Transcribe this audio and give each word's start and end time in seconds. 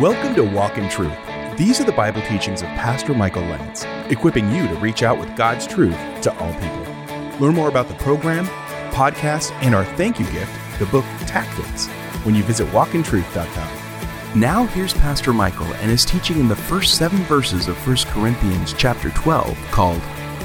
Welcome 0.00 0.34
to 0.34 0.42
Walk 0.42 0.76
in 0.76 0.88
Truth. 0.88 1.16
These 1.56 1.80
are 1.80 1.84
the 1.84 1.92
Bible 1.92 2.20
teachings 2.22 2.62
of 2.62 2.68
Pastor 2.70 3.14
Michael 3.14 3.44
Lance, 3.44 3.84
equipping 4.10 4.50
you 4.50 4.66
to 4.66 4.74
reach 4.74 5.04
out 5.04 5.20
with 5.20 5.36
God's 5.36 5.68
truth 5.68 5.96
to 6.22 6.36
all 6.38 6.52
people. 6.54 7.38
Learn 7.38 7.54
more 7.54 7.68
about 7.68 7.86
the 7.86 7.94
program, 7.94 8.46
podcast, 8.90 9.52
and 9.62 9.72
our 9.72 9.84
thank 9.84 10.18
you 10.18 10.28
gift, 10.32 10.52
the 10.80 10.86
book 10.86 11.04
Tactics, 11.28 11.86
when 12.24 12.34
you 12.34 12.42
visit 12.42 12.66
walkintruth.com. 12.70 14.40
Now 14.40 14.66
here's 14.66 14.94
Pastor 14.94 15.32
Michael 15.32 15.72
and 15.74 15.92
his 15.92 16.04
teaching 16.04 16.40
in 16.40 16.48
the 16.48 16.56
first 16.56 16.96
seven 16.96 17.20
verses 17.20 17.68
of 17.68 17.76
1 17.86 17.96
Corinthians 18.06 18.72
chapter 18.72 19.10
12 19.10 19.56
called 19.70 20.02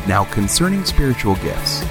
Now 0.07 0.25
Concerning 0.25 0.86
Spiritual 0.86 1.34
Gifts. 1.38 1.84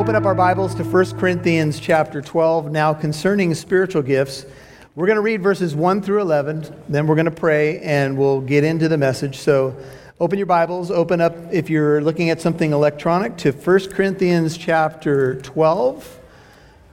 Open 0.00 0.16
up 0.16 0.24
our 0.24 0.34
Bibles 0.34 0.74
to 0.76 0.82
1 0.82 1.18
Corinthians 1.18 1.78
chapter 1.78 2.22
12. 2.22 2.72
Now, 2.72 2.94
concerning 2.94 3.54
spiritual 3.54 4.00
gifts, 4.00 4.46
we're 4.94 5.06
going 5.06 5.16
to 5.16 5.20
read 5.20 5.42
verses 5.42 5.74
1 5.74 6.00
through 6.00 6.22
11, 6.22 6.74
then 6.88 7.06
we're 7.06 7.16
going 7.16 7.26
to 7.26 7.30
pray, 7.30 7.80
and 7.80 8.16
we'll 8.16 8.40
get 8.40 8.64
into 8.64 8.88
the 8.88 8.96
message. 8.96 9.36
So, 9.36 9.76
open 10.18 10.38
your 10.38 10.46
Bibles, 10.46 10.90
open 10.90 11.20
up, 11.20 11.34
if 11.52 11.68
you're 11.68 12.00
looking 12.00 12.30
at 12.30 12.40
something 12.40 12.72
electronic, 12.72 13.36
to 13.36 13.52
1 13.52 13.90
Corinthians 13.90 14.56
chapter 14.56 15.34
12. 15.42 16.18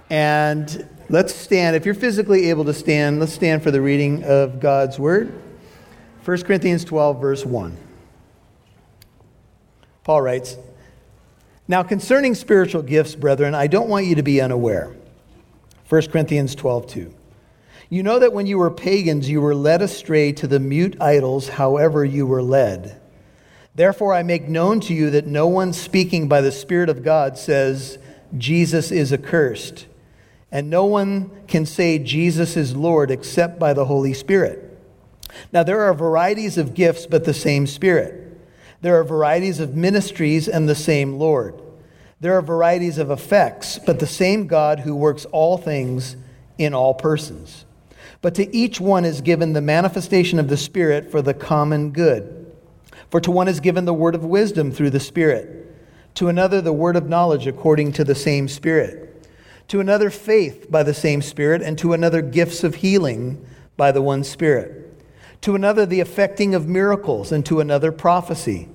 And 0.09 0.89
let's 1.07 1.33
stand. 1.33 1.77
If 1.77 1.85
you're 1.85 1.95
physically 1.95 2.49
able 2.49 2.65
to 2.65 2.73
stand, 2.73 3.21
let's 3.21 3.31
stand 3.31 3.63
for 3.63 3.71
the 3.71 3.81
reading 3.81 4.25
of 4.25 4.59
God's 4.59 4.99
Word. 4.99 5.31
1 6.25 6.41
Corinthians 6.43 6.83
12, 6.83 7.21
verse 7.21 7.45
1. 7.45 7.77
Paul 10.03 10.21
writes, 10.21 10.57
now, 11.67 11.83
concerning 11.83 12.33
spiritual 12.33 12.81
gifts, 12.81 13.15
brethren, 13.15 13.53
I 13.53 13.67
don't 13.67 13.89
want 13.89 14.05
you 14.05 14.15
to 14.15 14.23
be 14.23 14.39
unaware. 14.39 14.95
1 15.89 16.07
Corinthians 16.07 16.55
12, 16.55 16.87
2. 16.87 17.13
You 17.89 18.03
know 18.03 18.19
that 18.19 18.33
when 18.33 18.47
you 18.47 18.57
were 18.57 18.71
pagans, 18.71 19.29
you 19.29 19.41
were 19.41 19.55
led 19.55 19.81
astray 19.81 20.31
to 20.33 20.47
the 20.47 20.59
mute 20.59 20.99
idols, 21.01 21.49
however 21.49 22.03
you 22.05 22.25
were 22.25 22.41
led. 22.41 22.99
Therefore, 23.75 24.13
I 24.13 24.23
make 24.23 24.47
known 24.47 24.79
to 24.81 24.93
you 24.93 25.09
that 25.11 25.27
no 25.27 25.47
one 25.47 25.71
speaking 25.71 26.27
by 26.27 26.41
the 26.41 26.51
Spirit 26.51 26.89
of 26.89 27.03
God 27.03 27.37
says, 27.37 27.97
Jesus 28.37 28.91
is 28.91 29.13
accursed. 29.13 29.87
And 30.51 30.69
no 30.69 30.85
one 30.85 31.31
can 31.47 31.65
say 31.65 31.99
Jesus 31.99 32.57
is 32.57 32.75
Lord 32.75 33.11
except 33.11 33.59
by 33.59 33.73
the 33.73 33.85
Holy 33.85 34.13
Spirit. 34.13 34.63
Now, 35.51 35.63
there 35.63 35.81
are 35.81 35.93
varieties 35.93 36.57
of 36.57 36.73
gifts, 36.73 37.05
but 37.05 37.25
the 37.25 37.33
same 37.33 37.67
Spirit. 37.67 38.26
There 38.81 38.99
are 38.99 39.03
varieties 39.03 39.59
of 39.59 39.75
ministries 39.75 40.47
and 40.47 40.69
the 40.69 40.75
same 40.75 41.17
Lord. 41.17 41.61
There 42.19 42.37
are 42.37 42.41
varieties 42.41 42.97
of 42.97 43.11
effects, 43.11 43.79
but 43.83 43.99
the 43.99 44.07
same 44.07 44.47
God 44.47 44.81
who 44.81 44.95
works 44.95 45.25
all 45.25 45.57
things 45.57 46.15
in 46.57 46.73
all 46.73 46.93
persons. 46.93 47.65
But 48.21 48.35
to 48.35 48.55
each 48.55 48.79
one 48.79 49.05
is 49.05 49.21
given 49.21 49.53
the 49.53 49.61
manifestation 49.61 50.39
of 50.39 50.47
the 50.47 50.57
Spirit 50.57 51.11
for 51.11 51.21
the 51.21 51.33
common 51.33 51.91
good. 51.91 52.51
For 53.09 53.19
to 53.21 53.31
one 53.31 53.47
is 53.47 53.59
given 53.59 53.85
the 53.85 53.93
word 53.93 54.15
of 54.15 54.23
wisdom 54.23 54.71
through 54.71 54.89
the 54.89 54.99
Spirit, 54.99 55.75
to 56.15 56.27
another 56.27 56.61
the 56.61 56.73
word 56.73 56.95
of 56.95 57.07
knowledge 57.07 57.47
according 57.47 57.93
to 57.93 58.03
the 58.03 58.15
same 58.15 58.47
Spirit, 58.47 59.27
to 59.67 59.79
another 59.79 60.09
faith 60.09 60.71
by 60.71 60.83
the 60.83 60.93
same 60.93 61.21
Spirit, 61.21 61.61
and 61.61 61.77
to 61.77 61.93
another 61.93 62.21
gifts 62.21 62.63
of 62.63 62.75
healing 62.75 63.45
by 63.75 63.91
the 63.91 64.01
one 64.01 64.23
Spirit 64.23 64.86
to 65.41 65.55
another 65.55 65.85
the 65.85 65.99
effecting 65.99 66.55
of 66.55 66.67
miracles, 66.67 67.31
and 67.31 67.45
to 67.45 67.59
another 67.59 67.91
prophecy, 67.91 68.67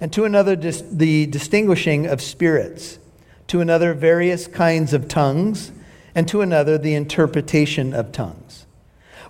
and 0.00 0.12
to 0.12 0.24
another 0.24 0.56
dis- 0.56 0.84
the 0.90 1.26
distinguishing 1.26 2.06
of 2.06 2.20
spirits, 2.20 2.98
to 3.48 3.60
another 3.60 3.94
various 3.94 4.46
kinds 4.46 4.92
of 4.92 5.08
tongues, 5.08 5.72
and 6.14 6.28
to 6.28 6.40
another 6.40 6.78
the 6.78 6.94
interpretation 6.94 7.92
of 7.94 8.12
tongues. 8.12 8.66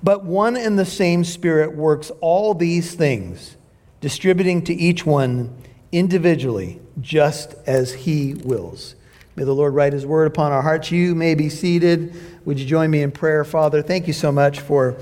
But 0.03 0.25
one 0.25 0.57
and 0.57 0.79
the 0.79 0.87
same 0.87 1.25
Spirit 1.25 1.77
works 1.77 2.11
all 2.21 2.55
these 2.55 2.95
things, 2.95 3.57
distributing 4.01 4.63
to 4.65 4.75
each 4.75 5.05
one 5.05 5.55
individually, 5.93 6.81
just 7.01 7.55
as 7.67 7.93
He 7.93 8.35
wills. 8.35 8.95
May 9.37 9.45
the 9.45 9.55
Lord 9.55 9.75
write 9.75 9.93
His 9.93 10.07
word 10.07 10.27
upon 10.27 10.53
our 10.53 10.63
hearts. 10.63 10.91
You 10.91 11.15
may 11.15 11.35
be 11.35 11.49
seated. 11.49 12.15
Would 12.45 12.59
you 12.59 12.67
join 12.67 12.91
me 12.91 13.03
in 13.03 13.11
prayer, 13.11 13.45
Father? 13.45 13.83
Thank 13.83 14.07
you 14.07 14.13
so 14.13 14.33
much 14.33 14.61
for 14.61 14.97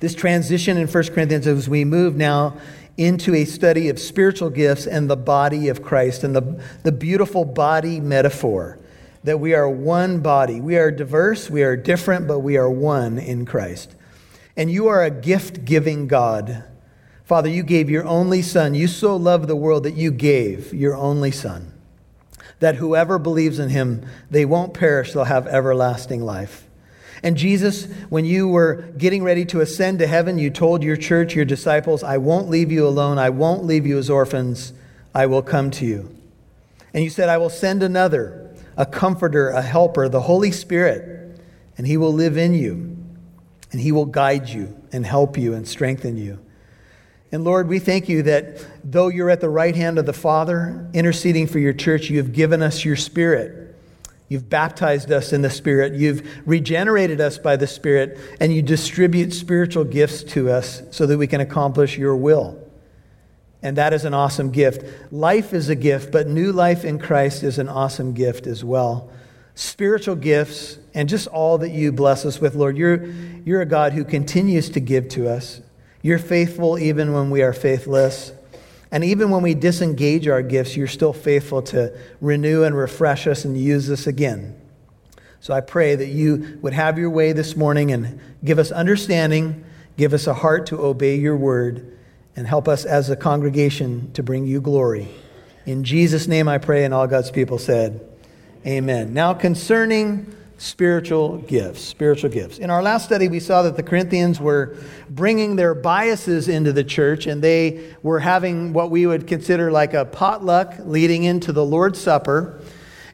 this 0.00 0.14
transition 0.14 0.76
in 0.76 0.86
1 0.88 1.04
Corinthians 1.08 1.46
as 1.46 1.68
we 1.68 1.84
move 1.84 2.16
now 2.16 2.56
into 2.96 3.34
a 3.34 3.44
study 3.44 3.88
of 3.88 3.98
spiritual 3.98 4.50
gifts 4.50 4.86
and 4.86 5.10
the 5.10 5.16
body 5.16 5.68
of 5.68 5.82
Christ 5.82 6.24
and 6.24 6.34
the, 6.34 6.62
the 6.82 6.92
beautiful 6.92 7.44
body 7.44 8.00
metaphor 8.00 8.78
that 9.26 9.40
we 9.40 9.54
are 9.54 9.68
one 9.68 10.20
body. 10.20 10.60
We 10.60 10.76
are 10.76 10.90
diverse, 10.92 11.50
we 11.50 11.64
are 11.64 11.76
different, 11.76 12.28
but 12.28 12.38
we 12.38 12.56
are 12.56 12.70
one 12.70 13.18
in 13.18 13.44
Christ. 13.44 13.94
And 14.56 14.70
you 14.70 14.86
are 14.86 15.02
a 15.02 15.10
gift 15.10 15.64
giving 15.64 16.06
God. 16.06 16.64
Father, 17.24 17.48
you 17.48 17.64
gave 17.64 17.90
your 17.90 18.04
only 18.06 18.40
Son. 18.40 18.74
You 18.74 18.86
so 18.86 19.16
loved 19.16 19.48
the 19.48 19.56
world 19.56 19.82
that 19.82 19.96
you 19.96 20.12
gave 20.12 20.72
your 20.72 20.94
only 20.94 21.32
Son, 21.32 21.72
that 22.60 22.76
whoever 22.76 23.18
believes 23.18 23.58
in 23.58 23.68
him, 23.68 24.06
they 24.30 24.44
won't 24.44 24.74
perish, 24.74 25.12
they'll 25.12 25.24
have 25.24 25.48
everlasting 25.48 26.22
life. 26.24 26.65
And 27.26 27.36
Jesus, 27.36 27.86
when 28.08 28.24
you 28.24 28.46
were 28.46 28.82
getting 28.96 29.24
ready 29.24 29.44
to 29.46 29.60
ascend 29.60 29.98
to 29.98 30.06
heaven, 30.06 30.38
you 30.38 30.48
told 30.48 30.84
your 30.84 30.96
church, 30.96 31.34
your 31.34 31.44
disciples, 31.44 32.04
I 32.04 32.18
won't 32.18 32.48
leave 32.48 32.70
you 32.70 32.86
alone. 32.86 33.18
I 33.18 33.30
won't 33.30 33.64
leave 33.64 33.84
you 33.84 33.98
as 33.98 34.08
orphans. 34.08 34.72
I 35.12 35.26
will 35.26 35.42
come 35.42 35.72
to 35.72 35.84
you. 35.84 36.16
And 36.94 37.02
you 37.02 37.10
said, 37.10 37.28
I 37.28 37.38
will 37.38 37.50
send 37.50 37.82
another, 37.82 38.54
a 38.76 38.86
comforter, 38.86 39.48
a 39.48 39.60
helper, 39.60 40.08
the 40.08 40.20
Holy 40.20 40.52
Spirit, 40.52 41.40
and 41.76 41.84
he 41.84 41.96
will 41.96 42.12
live 42.12 42.36
in 42.36 42.54
you. 42.54 42.96
And 43.72 43.80
he 43.80 43.90
will 43.90 44.06
guide 44.06 44.48
you 44.48 44.80
and 44.92 45.04
help 45.04 45.36
you 45.36 45.52
and 45.52 45.66
strengthen 45.66 46.16
you. 46.16 46.38
And 47.32 47.42
Lord, 47.42 47.66
we 47.66 47.80
thank 47.80 48.08
you 48.08 48.22
that 48.22 48.64
though 48.84 49.08
you're 49.08 49.30
at 49.30 49.40
the 49.40 49.50
right 49.50 49.74
hand 49.74 49.98
of 49.98 50.06
the 50.06 50.12
Father, 50.12 50.88
interceding 50.94 51.48
for 51.48 51.58
your 51.58 51.72
church, 51.72 52.08
you 52.08 52.18
have 52.18 52.32
given 52.32 52.62
us 52.62 52.84
your 52.84 52.94
Spirit 52.94 53.65
You've 54.28 54.48
baptized 54.50 55.12
us 55.12 55.32
in 55.32 55.42
the 55.42 55.50
Spirit. 55.50 55.94
You've 55.94 56.26
regenerated 56.46 57.20
us 57.20 57.38
by 57.38 57.56
the 57.56 57.66
Spirit, 57.66 58.18
and 58.40 58.52
you 58.52 58.60
distribute 58.60 59.32
spiritual 59.32 59.84
gifts 59.84 60.24
to 60.24 60.50
us 60.50 60.82
so 60.90 61.06
that 61.06 61.18
we 61.18 61.26
can 61.26 61.40
accomplish 61.40 61.96
your 61.96 62.16
will. 62.16 62.60
And 63.62 63.76
that 63.76 63.92
is 63.92 64.04
an 64.04 64.14
awesome 64.14 64.50
gift. 64.50 64.84
Life 65.12 65.52
is 65.52 65.68
a 65.68 65.74
gift, 65.74 66.12
but 66.12 66.26
new 66.26 66.52
life 66.52 66.84
in 66.84 66.98
Christ 66.98 67.42
is 67.42 67.58
an 67.58 67.68
awesome 67.68 68.14
gift 68.14 68.46
as 68.46 68.64
well. 68.64 69.10
Spiritual 69.54 70.16
gifts 70.16 70.78
and 70.92 71.08
just 71.08 71.26
all 71.28 71.58
that 71.58 71.70
you 71.70 71.92
bless 71.92 72.26
us 72.26 72.40
with, 72.40 72.54
Lord. 72.54 72.76
You're, 72.76 73.06
you're 73.44 73.62
a 73.62 73.66
God 73.66 73.92
who 73.92 74.04
continues 74.04 74.70
to 74.70 74.80
give 74.80 75.08
to 75.10 75.28
us. 75.28 75.60
You're 76.02 76.18
faithful 76.18 76.78
even 76.78 77.12
when 77.12 77.30
we 77.30 77.42
are 77.42 77.52
faithless. 77.52 78.32
And 78.90 79.04
even 79.04 79.30
when 79.30 79.42
we 79.42 79.54
disengage 79.54 80.28
our 80.28 80.42
gifts, 80.42 80.76
you're 80.76 80.86
still 80.86 81.12
faithful 81.12 81.62
to 81.62 81.96
renew 82.20 82.62
and 82.62 82.76
refresh 82.76 83.26
us 83.26 83.44
and 83.44 83.58
use 83.58 83.90
us 83.90 84.06
again. 84.06 84.60
So 85.40 85.54
I 85.54 85.60
pray 85.60 85.94
that 85.94 86.06
you 86.06 86.58
would 86.62 86.72
have 86.72 86.98
your 86.98 87.10
way 87.10 87.32
this 87.32 87.56
morning 87.56 87.92
and 87.92 88.20
give 88.44 88.58
us 88.58 88.70
understanding, 88.70 89.64
give 89.96 90.12
us 90.12 90.26
a 90.26 90.34
heart 90.34 90.66
to 90.66 90.80
obey 90.80 91.16
your 91.16 91.36
word, 91.36 91.96
and 92.36 92.46
help 92.46 92.68
us 92.68 92.84
as 92.84 93.10
a 93.10 93.16
congregation 93.16 94.12
to 94.12 94.22
bring 94.22 94.46
you 94.46 94.60
glory. 94.60 95.08
In 95.64 95.84
Jesus' 95.84 96.28
name 96.28 96.48
I 96.48 96.58
pray, 96.58 96.84
and 96.84 96.94
all 96.94 97.06
God's 97.06 97.30
people 97.30 97.58
said, 97.58 98.00
Amen. 98.66 99.14
Now, 99.14 99.34
concerning 99.34 100.34
spiritual 100.58 101.38
gifts. 101.38 101.82
Spiritual 101.82 102.30
gifts. 102.30 102.58
In 102.58 102.70
our 102.70 102.82
last 102.82 103.04
study, 103.04 103.28
we 103.28 103.40
saw 103.40 103.62
that 103.62 103.76
the 103.76 103.82
Corinthians 103.82 104.40
were 104.40 104.76
bringing 105.10 105.56
their 105.56 105.74
biases 105.74 106.48
into 106.48 106.72
the 106.72 106.84
church 106.84 107.26
and 107.26 107.42
they 107.42 107.94
were 108.02 108.20
having 108.20 108.72
what 108.72 108.90
we 108.90 109.06
would 109.06 109.26
consider 109.26 109.70
like 109.70 109.94
a 109.94 110.04
potluck 110.04 110.74
leading 110.80 111.24
into 111.24 111.52
the 111.52 111.64
Lord's 111.64 112.00
Supper. 112.00 112.60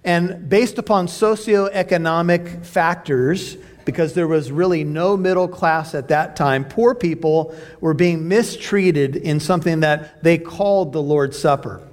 And 0.04 0.48
based 0.48 0.78
upon 0.78 1.06
socioeconomic 1.06 2.64
factors, 2.66 3.56
because 3.84 4.14
there 4.14 4.28
was 4.28 4.50
really 4.50 4.84
no 4.84 5.16
middle 5.16 5.48
class 5.48 5.94
at 5.94 6.08
that 6.08 6.36
time, 6.36 6.64
poor 6.64 6.94
people 6.94 7.54
were 7.80 7.94
being 7.94 8.28
mistreated 8.28 9.16
in 9.16 9.40
something 9.40 9.80
that 9.80 10.22
they 10.22 10.38
called 10.38 10.92
the 10.92 11.02
Lord's 11.02 11.38
Supper. 11.38 11.88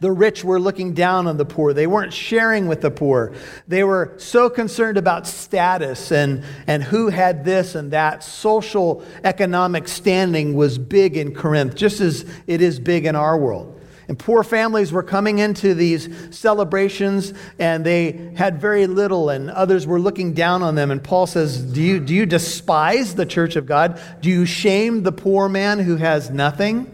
The 0.00 0.10
rich 0.10 0.42
were 0.42 0.58
looking 0.58 0.94
down 0.94 1.26
on 1.26 1.36
the 1.36 1.44
poor. 1.44 1.74
They 1.74 1.86
weren't 1.86 2.14
sharing 2.14 2.68
with 2.68 2.80
the 2.80 2.90
poor. 2.90 3.34
They 3.68 3.84
were 3.84 4.14
so 4.16 4.48
concerned 4.48 4.96
about 4.96 5.26
status 5.26 6.10
and, 6.10 6.42
and 6.66 6.82
who 6.82 7.08
had 7.08 7.44
this 7.44 7.74
and 7.74 7.90
that. 7.90 8.24
Social 8.24 9.04
economic 9.24 9.88
standing 9.88 10.54
was 10.54 10.78
big 10.78 11.18
in 11.18 11.34
Corinth, 11.34 11.74
just 11.74 12.00
as 12.00 12.24
it 12.46 12.62
is 12.62 12.80
big 12.80 13.04
in 13.04 13.14
our 13.14 13.36
world. 13.36 13.78
And 14.08 14.18
poor 14.18 14.42
families 14.42 14.90
were 14.90 15.04
coming 15.04 15.38
into 15.38 15.72
these 15.72 16.08
celebrations 16.36 17.32
and 17.60 17.84
they 17.84 18.32
had 18.36 18.60
very 18.60 18.88
little, 18.88 19.28
and 19.28 19.50
others 19.50 19.86
were 19.86 20.00
looking 20.00 20.32
down 20.32 20.62
on 20.62 20.74
them. 20.74 20.90
And 20.90 21.04
Paul 21.04 21.26
says, 21.26 21.62
Do 21.62 21.80
you, 21.80 22.00
do 22.00 22.12
you 22.14 22.26
despise 22.26 23.14
the 23.14 23.26
church 23.26 23.54
of 23.54 23.66
God? 23.66 24.00
Do 24.20 24.30
you 24.30 24.46
shame 24.46 25.02
the 25.02 25.12
poor 25.12 25.48
man 25.48 25.78
who 25.78 25.94
has 25.96 26.30
nothing? 26.30 26.90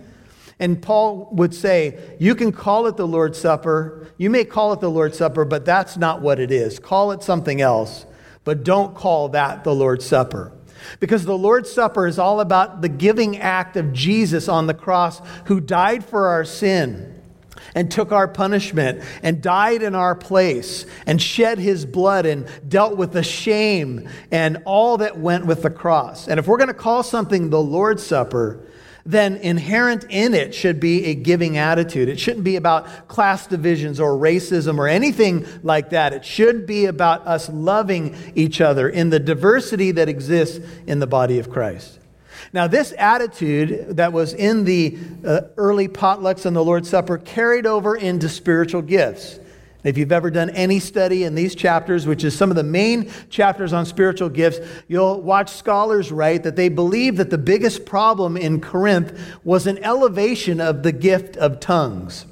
And 0.59 0.81
Paul 0.81 1.29
would 1.33 1.55
say, 1.55 2.17
You 2.19 2.35
can 2.35 2.53
call 2.53 2.87
it 2.87 2.97
the 2.97 3.07
Lord's 3.07 3.39
Supper. 3.39 4.09
You 4.17 4.31
may 4.31 4.45
call 4.45 4.73
it 4.73 4.81
the 4.81 4.91
Lord's 4.91 5.19
Supper, 5.19 5.45
but 5.45 5.65
that's 5.65 5.97
not 5.97 6.23
what 6.23 6.41
it 6.41 6.51
is. 6.51 6.79
Call 6.79 7.13
it 7.13 7.23
something 7.23 7.61
else. 7.61 8.07
but 8.45 8.63
don't 8.63 8.95
call 8.95 9.31
that 9.31 9.65
the 9.65 9.75
Lord's 9.75 10.07
Supper. 10.07 10.53
Because 11.01 11.25
the 11.25 11.37
Lord's 11.37 11.71
Supper 11.71 12.07
is 12.07 12.17
all 12.17 12.41
about 12.41 12.81
the 12.81 12.89
giving 12.89 13.39
act 13.39 13.77
of 13.77 13.93
Jesus 13.93 14.49
on 14.49 14.69
the 14.69 14.75
cross 14.75 15.21
who 15.47 15.61
died 15.61 16.05
for 16.05 16.29
our 16.29 16.45
sin 16.45 17.13
and 17.75 17.91
took 17.91 18.13
our 18.13 18.29
punishment 18.29 19.03
and 19.23 19.43
died 19.43 19.83
in 19.83 19.95
our 19.97 20.15
place 20.15 20.87
and 21.07 21.21
shed 21.21 21.59
his 21.59 21.85
blood 21.85 22.25
and 22.25 22.47
dealt 22.69 22.97
with 22.97 23.13
the 23.13 23.23
shame 23.25 24.09
and 24.31 24.63
all 24.65 24.99
that 24.99 25.19
went 25.19 25.45
with 25.45 25.63
the 25.63 25.71
cross. 25.71 26.29
And 26.29 26.39
if 26.39 26.47
we're 26.47 26.59
going 26.59 26.69
to 26.69 26.75
call 26.75 27.03
something 27.03 27.51
the 27.51 27.61
Lord's 27.61 28.07
Supper, 28.07 28.61
then 29.07 29.37
inherent 29.37 30.05
in 30.11 30.35
it 30.35 30.55
should 30.55 30.81
be 30.81 31.07
a 31.07 31.15
giving 31.15 31.57
attitude. 31.57 32.09
It 32.09 32.19
shouldn't 32.19 32.45
be 32.45 32.57
about 32.57 33.09
class 33.09 33.47
divisions 33.47 34.01
or 34.01 34.13
racism 34.13 34.79
or 34.79 34.89
anything 34.89 35.47
like 35.63 35.91
that. 35.91 36.13
It 36.13 36.25
should 36.25 36.67
be 36.67 36.87
about 36.87 37.27
us 37.27 37.49
loving 37.49 38.17
each 38.35 38.61
other 38.61 38.89
in 38.89 39.11
the 39.11 39.21
diversity 39.21 39.93
that 39.93 40.09
exists 40.09 40.59
in 40.87 40.99
the 40.99 41.07
body 41.07 41.39
of 41.39 41.49
Christ. 41.49 42.01
Now, 42.53 42.67
this 42.67 42.93
attitude 42.99 43.97
that 43.97 44.13
was 44.13 44.33
in 44.33 44.65
the 44.65 44.99
uh, 45.25 45.43
early 45.57 45.89
potlucks 45.89 46.45
and 46.45 46.57
the 46.57 46.65
Lord's 46.65 46.89
Supper 46.89 47.19
carried 47.19 47.67
over 47.67 47.97
into 47.97 48.29
spiritual 48.29 48.83
gifts. 48.83 49.39
If 49.87 49.97
you've 49.97 50.11
ever 50.11 50.33
done 50.33 50.51
any 50.51 50.81
study 50.81 51.23
in 51.23 51.37
these 51.37 51.55
chapters, 51.55 52.09
which 52.09 52.25
is 52.25 52.37
some 52.37 52.51
of 52.51 52.57
the 52.57 52.65
main 52.65 53.09
chapters 53.31 53.73
on 53.73 53.87
spiritual 53.87 54.29
gifts, 54.29 54.59
you'll 54.89 55.21
watch 55.23 55.49
scholars 55.49 56.11
write 56.11 56.43
that 56.43 56.57
they 56.57 56.69
believe 56.69 57.19
that 57.19 57.31
the 57.31 57.39
biggest 57.39 57.87
problem 57.87 58.37
in 58.37 58.61
Corinth 58.61 59.17
was 59.45 59.69
an 59.69 59.79
elevation 59.85 60.61
of 60.61 60.83
the 60.83 60.91
gift 60.91 61.37
of 61.37 61.61
tongues. 61.61 62.27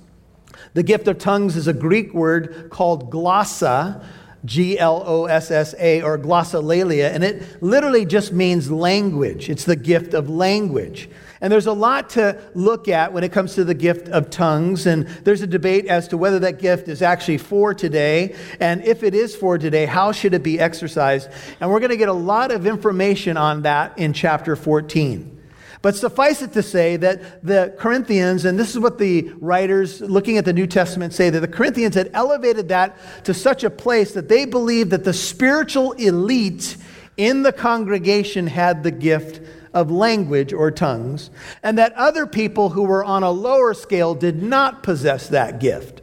The 0.72 0.82
gift 0.82 1.06
of 1.06 1.18
tongues 1.18 1.56
is 1.56 1.68
a 1.68 1.72
Greek 1.72 2.12
word 2.12 2.70
called 2.70 3.12
glossa, 3.12 4.04
G 4.44 4.76
L 4.76 5.04
O 5.06 5.26
S 5.26 5.52
S 5.52 5.76
A, 5.78 6.02
or 6.02 6.18
glossolalia, 6.18 7.14
and 7.14 7.22
it 7.22 7.62
literally 7.62 8.04
just 8.04 8.32
means 8.32 8.68
language. 8.68 9.48
It's 9.48 9.64
the 9.64 9.76
gift 9.76 10.12
of 10.12 10.28
language. 10.28 11.08
And 11.44 11.52
there's 11.52 11.66
a 11.66 11.74
lot 11.74 12.08
to 12.10 12.40
look 12.54 12.88
at 12.88 13.12
when 13.12 13.22
it 13.22 13.30
comes 13.30 13.54
to 13.56 13.64
the 13.64 13.74
gift 13.74 14.08
of 14.08 14.30
tongues. 14.30 14.86
And 14.86 15.06
there's 15.24 15.42
a 15.42 15.46
debate 15.46 15.84
as 15.84 16.08
to 16.08 16.16
whether 16.16 16.38
that 16.38 16.58
gift 16.58 16.88
is 16.88 17.02
actually 17.02 17.36
for 17.36 17.74
today. 17.74 18.34
And 18.60 18.82
if 18.82 19.02
it 19.02 19.14
is 19.14 19.36
for 19.36 19.58
today, 19.58 19.84
how 19.84 20.12
should 20.12 20.32
it 20.32 20.42
be 20.42 20.58
exercised? 20.58 21.28
And 21.60 21.70
we're 21.70 21.80
going 21.80 21.90
to 21.90 21.98
get 21.98 22.08
a 22.08 22.14
lot 22.14 22.50
of 22.50 22.66
information 22.66 23.36
on 23.36 23.60
that 23.60 23.98
in 23.98 24.14
chapter 24.14 24.56
14. 24.56 25.42
But 25.82 25.96
suffice 25.96 26.40
it 26.40 26.54
to 26.54 26.62
say 26.62 26.96
that 26.96 27.44
the 27.44 27.74
Corinthians, 27.78 28.46
and 28.46 28.58
this 28.58 28.70
is 28.70 28.78
what 28.78 28.96
the 28.96 29.30
writers 29.38 30.00
looking 30.00 30.38
at 30.38 30.46
the 30.46 30.54
New 30.54 30.66
Testament 30.66 31.12
say, 31.12 31.28
that 31.28 31.40
the 31.40 31.46
Corinthians 31.46 31.94
had 31.94 32.08
elevated 32.14 32.70
that 32.70 32.96
to 33.24 33.34
such 33.34 33.64
a 33.64 33.70
place 33.70 34.12
that 34.12 34.30
they 34.30 34.46
believed 34.46 34.92
that 34.92 35.04
the 35.04 35.12
spiritual 35.12 35.92
elite 35.92 36.78
in 37.16 37.42
the 37.42 37.52
congregation 37.52 38.46
had 38.46 38.82
the 38.82 38.90
gift 38.90 39.40
of 39.72 39.90
language 39.90 40.52
or 40.52 40.70
tongues, 40.70 41.30
and 41.62 41.78
that 41.78 41.92
other 41.94 42.26
people 42.26 42.70
who 42.70 42.84
were 42.84 43.04
on 43.04 43.22
a 43.22 43.30
lower 43.30 43.74
scale 43.74 44.14
did 44.14 44.42
not 44.42 44.82
possess 44.82 45.28
that 45.28 45.58
gift. 45.58 46.00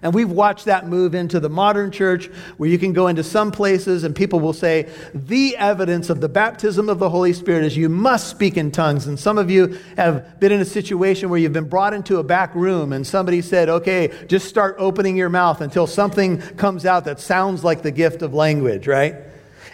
And 0.00 0.14
we've 0.14 0.30
watched 0.30 0.66
that 0.66 0.86
move 0.86 1.14
into 1.14 1.40
the 1.40 1.48
modern 1.48 1.90
church 1.90 2.26
where 2.56 2.68
you 2.68 2.78
can 2.78 2.92
go 2.92 3.06
into 3.08 3.22
some 3.22 3.50
places 3.50 4.04
and 4.04 4.14
people 4.14 4.40
will 4.40 4.52
say, 4.52 4.88
the 5.14 5.56
evidence 5.56 6.10
of 6.10 6.20
the 6.20 6.28
baptism 6.28 6.88
of 6.88 6.98
the 6.98 7.10
Holy 7.10 7.32
Spirit 7.32 7.64
is 7.64 7.76
you 7.76 7.88
must 7.88 8.28
speak 8.28 8.56
in 8.56 8.70
tongues. 8.70 9.06
And 9.06 9.18
some 9.18 9.38
of 9.38 9.50
you 9.50 9.78
have 9.96 10.40
been 10.40 10.52
in 10.52 10.60
a 10.60 10.64
situation 10.66 11.30
where 11.30 11.38
you've 11.38 11.52
been 11.52 11.68
brought 11.68 11.94
into 11.94 12.18
a 12.18 12.22
back 12.22 12.54
room 12.54 12.92
and 12.92 13.06
somebody 13.06 13.40
said, 13.40 13.68
okay, 13.68 14.10
just 14.26 14.48
start 14.48 14.76
opening 14.78 15.16
your 15.16 15.30
mouth 15.30 15.60
until 15.60 15.86
something 15.86 16.38
comes 16.38 16.86
out 16.86 17.04
that 17.04 17.20
sounds 17.20 17.64
like 17.64 17.82
the 17.82 17.92
gift 17.92 18.22
of 18.22 18.34
language, 18.34 18.86
right? 18.86 19.16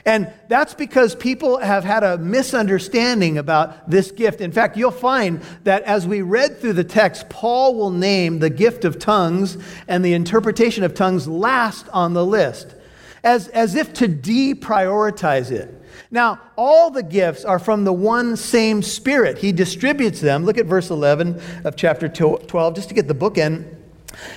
And 0.04 0.32
that's 0.48 0.74
because 0.74 1.14
people 1.14 1.58
have 1.58 1.84
had 1.84 2.02
a 2.02 2.18
misunderstanding 2.18 3.38
about 3.38 3.90
this 3.90 4.10
gift. 4.10 4.40
In 4.40 4.52
fact, 4.52 4.76
you'll 4.76 4.90
find 4.90 5.42
that 5.64 5.82
as 5.82 6.06
we 6.06 6.22
read 6.22 6.58
through 6.58 6.72
the 6.74 6.84
text, 6.84 7.28
Paul 7.28 7.74
will 7.74 7.90
name 7.90 8.38
the 8.38 8.50
gift 8.50 8.84
of 8.84 8.98
tongues 8.98 9.58
and 9.88 10.04
the 10.04 10.14
interpretation 10.14 10.84
of 10.84 10.94
tongues 10.94 11.28
last 11.28 11.88
on 11.90 12.14
the 12.14 12.24
list, 12.24 12.74
as, 13.22 13.48
as 13.48 13.74
if 13.74 13.92
to 13.94 14.08
deprioritize 14.08 15.50
it. 15.50 15.76
Now, 16.10 16.40
all 16.56 16.90
the 16.90 17.02
gifts 17.02 17.44
are 17.44 17.58
from 17.58 17.84
the 17.84 17.92
one 17.92 18.36
same 18.36 18.82
Spirit. 18.82 19.38
He 19.38 19.52
distributes 19.52 20.20
them. 20.20 20.44
Look 20.44 20.58
at 20.58 20.66
verse 20.66 20.90
11 20.90 21.40
of 21.64 21.76
chapter 21.76 22.08
12, 22.08 22.74
just 22.74 22.88
to 22.88 22.94
get 22.94 23.06
the 23.06 23.14
book 23.14 23.34
bookend. 23.34 23.79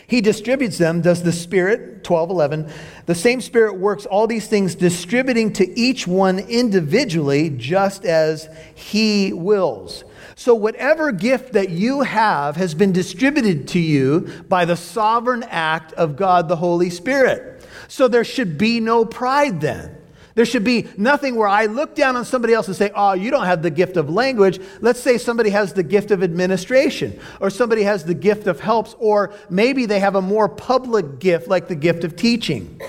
He 0.08 0.22
distributes 0.22 0.78
them, 0.78 1.02
does 1.02 1.24
the 1.24 1.32
Spirit, 1.32 2.04
12, 2.04 2.30
11. 2.30 2.72
The 3.06 3.16
same 3.16 3.42
Spirit 3.42 3.78
works 3.78 4.06
all 4.06 4.28
these 4.28 4.48
things, 4.48 4.76
distributing 4.76 5.54
to 5.54 5.80
each 5.80 6.08
one 6.08 6.40
individually, 6.40 7.50
just 7.50 8.06
as 8.06 8.50
He 8.76 9.34
wills. 9.34 10.04
So, 10.36 10.56
whatever 10.56 11.12
gift 11.12 11.54
that 11.54 11.70
you 11.70 12.02
have 12.02 12.56
has 12.56 12.74
been 12.74 12.92
distributed 12.92 13.68
to 13.70 13.80
you 13.80 14.44
by 14.50 14.66
the 14.66 14.76
sovereign 14.76 15.44
act 15.44 15.94
of 15.94 16.16
God 16.16 16.48
the 16.48 16.56
Holy 16.56 16.90
Spirit. 16.90 17.66
So, 17.88 18.08
there 18.08 18.24
should 18.24 18.58
be 18.58 18.80
no 18.80 19.06
pride 19.06 19.62
then. 19.62 19.96
There 20.36 20.46
should 20.46 20.64
be 20.64 20.88
nothing 20.98 21.36
where 21.36 21.48
I 21.48 21.68
look 21.68 21.96
down 21.96 22.16
on 22.16 22.26
somebody 22.26 22.54
else 22.54 22.68
and 22.68 22.76
say, 22.76 22.92
Oh, 22.96 23.14
you 23.14 23.30
don't 23.30 23.46
have 23.46 23.62
the 23.62 23.70
gift 23.70 23.98
of 23.98 24.10
language. 24.10 24.60
Let's 24.82 25.00
say 25.00 25.18
somebody 25.18 25.52
has 25.52 25.74
the 25.74 25.84
gift 25.84 26.12
of 26.12 26.24
administration, 26.24 27.20
or 27.40 27.50
somebody 27.50 27.84
has 27.84 28.04
the 28.04 28.16
gift 28.16 28.48
of 28.48 28.60
helps, 28.60 28.96
or 28.98 29.34
maybe 29.50 29.86
they 29.86 30.00
have 30.00 30.16
a 30.16 30.22
more 30.22 30.50
public 30.50 31.20
gift 31.20 31.48
like 31.48 31.68
the 31.68 31.76
gift 31.76 32.04
of 32.04 32.16
teaching. 32.16 32.82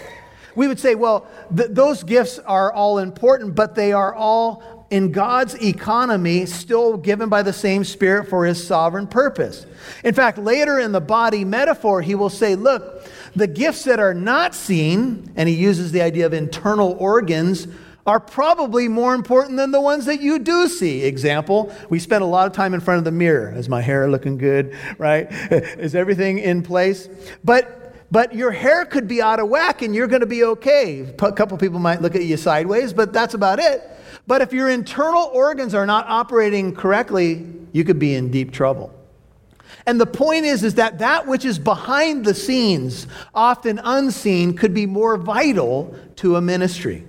We 0.55 0.69
would 0.69 0.81
say, 0.81 0.95
Well, 0.95 1.27
th- 1.55 1.71
those 1.71 2.03
gifts 2.03 2.39
are 2.39 2.73
all 2.73 2.99
important, 2.99 3.55
but 3.55 3.75
they 3.75 3.93
are 3.93 4.15
all 4.15 4.87
in 4.91 5.13
God's 5.13 5.55
economy 5.63 6.47
still 6.47 6.97
given 6.97 7.29
by 7.29 7.43
the 7.43 7.53
same 7.53 7.85
Spirit 7.85 8.29
for 8.29 8.47
His 8.47 8.65
sovereign 8.65 9.07
purpose. 9.07 9.67
In 10.05 10.15
fact, 10.15 10.39
later 10.39 10.79
in 10.79 10.93
the 10.93 11.01
body 11.01 11.45
metaphor, 11.45 12.01
He 12.01 12.15
will 12.15 12.31
say, 12.31 12.55
Look, 12.55 13.05
the 13.35 13.47
gifts 13.47 13.85
that 13.85 14.01
are 14.01 14.15
not 14.15 14.55
seen, 14.55 15.33
and 15.37 15.49
he 15.49 15.55
uses 15.55 15.93
the 15.93 16.03
idea 16.03 16.27
of 16.27 16.33
internal 16.33 16.97
organs, 16.99 17.67
are 18.07 18.21
probably 18.21 18.87
more 18.87 19.15
important 19.15 19.57
than 19.57 19.71
the 19.71 19.81
ones 19.81 20.05
that 20.05 20.21
you 20.21 20.39
do 20.39 20.69
see. 20.69 21.05
Example, 21.05 21.75
we 21.89 21.99
spend 21.99 22.23
a 22.23 22.27
lot 22.27 22.47
of 22.47 22.53
time 22.53 22.75
in 22.75 22.81
front 22.81 22.99
of 22.99 23.05
the 23.05 23.13
mirror. 23.13 23.53
Is 23.57 23.69
my 23.69 23.81
hair 23.81 24.11
looking 24.11 24.37
good, 24.37 24.77
right? 24.99 25.27
Is 25.51 25.95
everything 25.95 26.39
in 26.39 26.63
place? 26.63 27.09
But 27.43 27.81
but 28.11 28.33
your 28.33 28.53
hair 28.53 28.85
could 28.85 29.09
be 29.09 29.21
out 29.21 29.41
of 29.41 29.49
whack 29.49 29.83
and 29.83 29.93
you're 29.93 30.07
going 30.07 30.21
to 30.21 30.27
be 30.27 30.45
okay. 30.45 31.01
A 31.01 31.33
couple 31.33 31.59
people 31.59 31.81
might 31.81 32.01
look 32.01 32.15
at 32.15 32.23
you 32.23 32.37
sideways, 32.37 32.93
but 32.93 33.13
that's 33.13 33.35
about 33.35 33.59
it. 33.59 33.83
But 34.29 34.41
if 34.41 34.53
your 34.53 34.69
internal 34.69 35.25
organs 35.33 35.75
are 35.75 35.85
not 35.85 36.07
operating 36.07 36.77
correctly, 36.77 37.45
you 37.73 37.83
could 37.83 37.99
be 37.99 38.15
in 38.15 38.31
deep 38.31 38.53
trouble. 38.53 38.94
And 39.87 40.01
the 40.01 40.07
point 40.07 40.47
is, 40.47 40.63
is 40.65 40.75
that 40.77 40.99
that 41.01 41.27
which 41.27 41.45
is 41.45 41.59
behind 41.59 42.25
the 42.25 42.35
scenes, 42.35 43.07
often 43.35 43.79
unseen, 43.83 44.57
could 44.57 44.73
be 44.73 44.87
more 44.87 45.17
vital 45.17 45.95
to 46.17 46.37
a 46.37 46.41
ministry. 46.41 47.05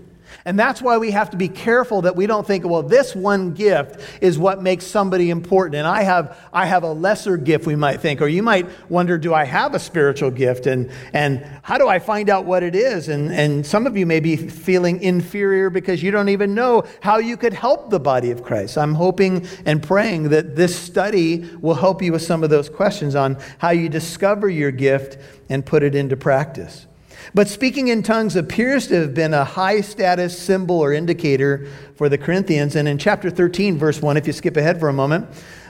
And 0.47 0.59
that's 0.59 0.79
why 0.79 0.99
we 0.99 1.09
have 1.09 1.31
to 1.31 1.37
be 1.37 1.47
careful 1.49 2.03
that 2.03 2.15
we 2.15 2.27
don't 2.27 2.45
think, 2.45 2.65
well, 2.65 2.83
this 2.83 3.15
one 3.15 3.53
gift 3.53 3.99
is 4.21 4.37
what 4.37 4.61
makes 4.61 4.85
somebody 4.85 5.31
important. 5.31 5.77
And 5.77 5.87
I 5.87 6.03
have, 6.03 6.37
I 6.53 6.67
have 6.67 6.83
a 6.83 6.93
lesser 6.93 7.35
gift, 7.35 7.65
we 7.65 7.75
might 7.75 7.99
think. 7.99 8.21
Or 8.21 8.27
you 8.27 8.43
might 8.43 8.67
wonder, 8.87 9.17
do 9.17 9.33
I 9.33 9.43
have 9.43 9.73
a 9.73 9.79
spiritual 9.79 10.29
gift? 10.29 10.67
And, 10.67 10.91
and 11.13 11.43
how 11.63 11.79
do 11.79 11.87
I 11.87 11.97
find 11.97 12.29
out 12.29 12.45
what 12.45 12.61
it 12.61 12.75
is? 12.75 13.09
And, 13.09 13.31
and 13.31 13.65
some 13.65 13.87
of 13.87 13.97
you 13.97 14.05
may 14.05 14.19
be 14.19 14.37
feeling 14.37 15.01
inferior 15.01 15.71
because 15.71 16.03
you 16.03 16.11
don't 16.11 16.29
even 16.29 16.53
know 16.53 16.83
how 17.01 17.17
you 17.17 17.37
could 17.37 17.53
help 17.53 17.89
the 17.89 17.99
body 17.99 18.29
of 18.29 18.43
Christ. 18.43 18.77
I'm 18.77 18.93
hoping 18.93 19.47
and 19.65 19.81
praying 19.81 20.29
that 20.29 20.55
this 20.55 20.77
study 20.77 21.49
will 21.59 21.73
help 21.73 22.03
you 22.03 22.11
with 22.11 22.21
some 22.21 22.43
of 22.43 22.51
those 22.51 22.69
questions 22.69 23.15
on 23.15 23.37
how 23.57 23.71
you 23.71 23.89
discover 23.89 24.47
your 24.47 24.69
gift 24.69 25.17
and 25.49 25.65
put 25.65 25.81
it 25.81 25.95
into 25.95 26.15
practice. 26.15 26.85
But 27.33 27.47
speaking 27.47 27.87
in 27.87 28.03
tongues 28.03 28.35
appears 28.35 28.87
to 28.87 28.95
have 28.95 29.13
been 29.13 29.33
a 29.33 29.43
high 29.43 29.81
status 29.81 30.37
symbol 30.37 30.79
or 30.79 30.93
indicator 30.93 31.67
for 31.95 32.09
the 32.09 32.17
Corinthians. 32.17 32.75
And 32.75 32.87
in 32.87 32.97
chapter 32.97 33.29
13, 33.29 33.77
verse 33.77 34.01
1, 34.01 34.17
if 34.17 34.27
you 34.27 34.33
skip 34.33 34.57
ahead 34.57 34.79
for 34.79 34.89
a 34.89 34.93
moment, 34.93 35.27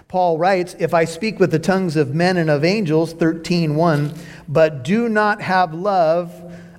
Paul 0.07 0.37
writes, 0.37 0.75
If 0.79 0.93
I 0.93 1.05
speak 1.05 1.39
with 1.39 1.51
the 1.51 1.59
tongues 1.59 1.95
of 1.95 2.13
men 2.13 2.37
and 2.37 2.49
of 2.49 2.63
angels, 2.63 3.13
13, 3.13 3.75
1, 3.75 4.13
but 4.47 4.83
do 4.83 5.09
not 5.09 5.41
have 5.41 5.73
love, 5.73 6.31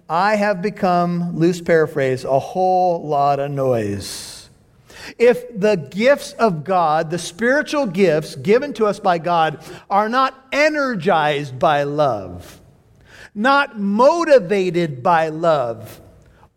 I 0.09 0.37
have 0.37 0.62
become, 0.62 1.37
loose 1.37 1.61
paraphrase, 1.61 2.25
a 2.25 2.38
whole 2.38 3.06
lot 3.06 3.40
of 3.40 3.50
noise. 3.50 4.49
If 5.18 5.59
the 5.59 5.76
gifts 5.76 6.33
of 6.33 6.64
God, 6.64 7.11
the 7.11 7.18
spiritual 7.18 7.87
gifts 7.87 8.37
given 8.37 8.73
to 8.75 8.87
us 8.87 9.00
by 9.00 9.18
God, 9.18 9.62
are 9.90 10.09
not 10.09 10.35
energized 10.52 11.59
by 11.59 11.83
love, 11.83 12.61
not 13.37 13.78
motivated 13.78 15.02
by 15.02 15.28
love. 15.28 16.00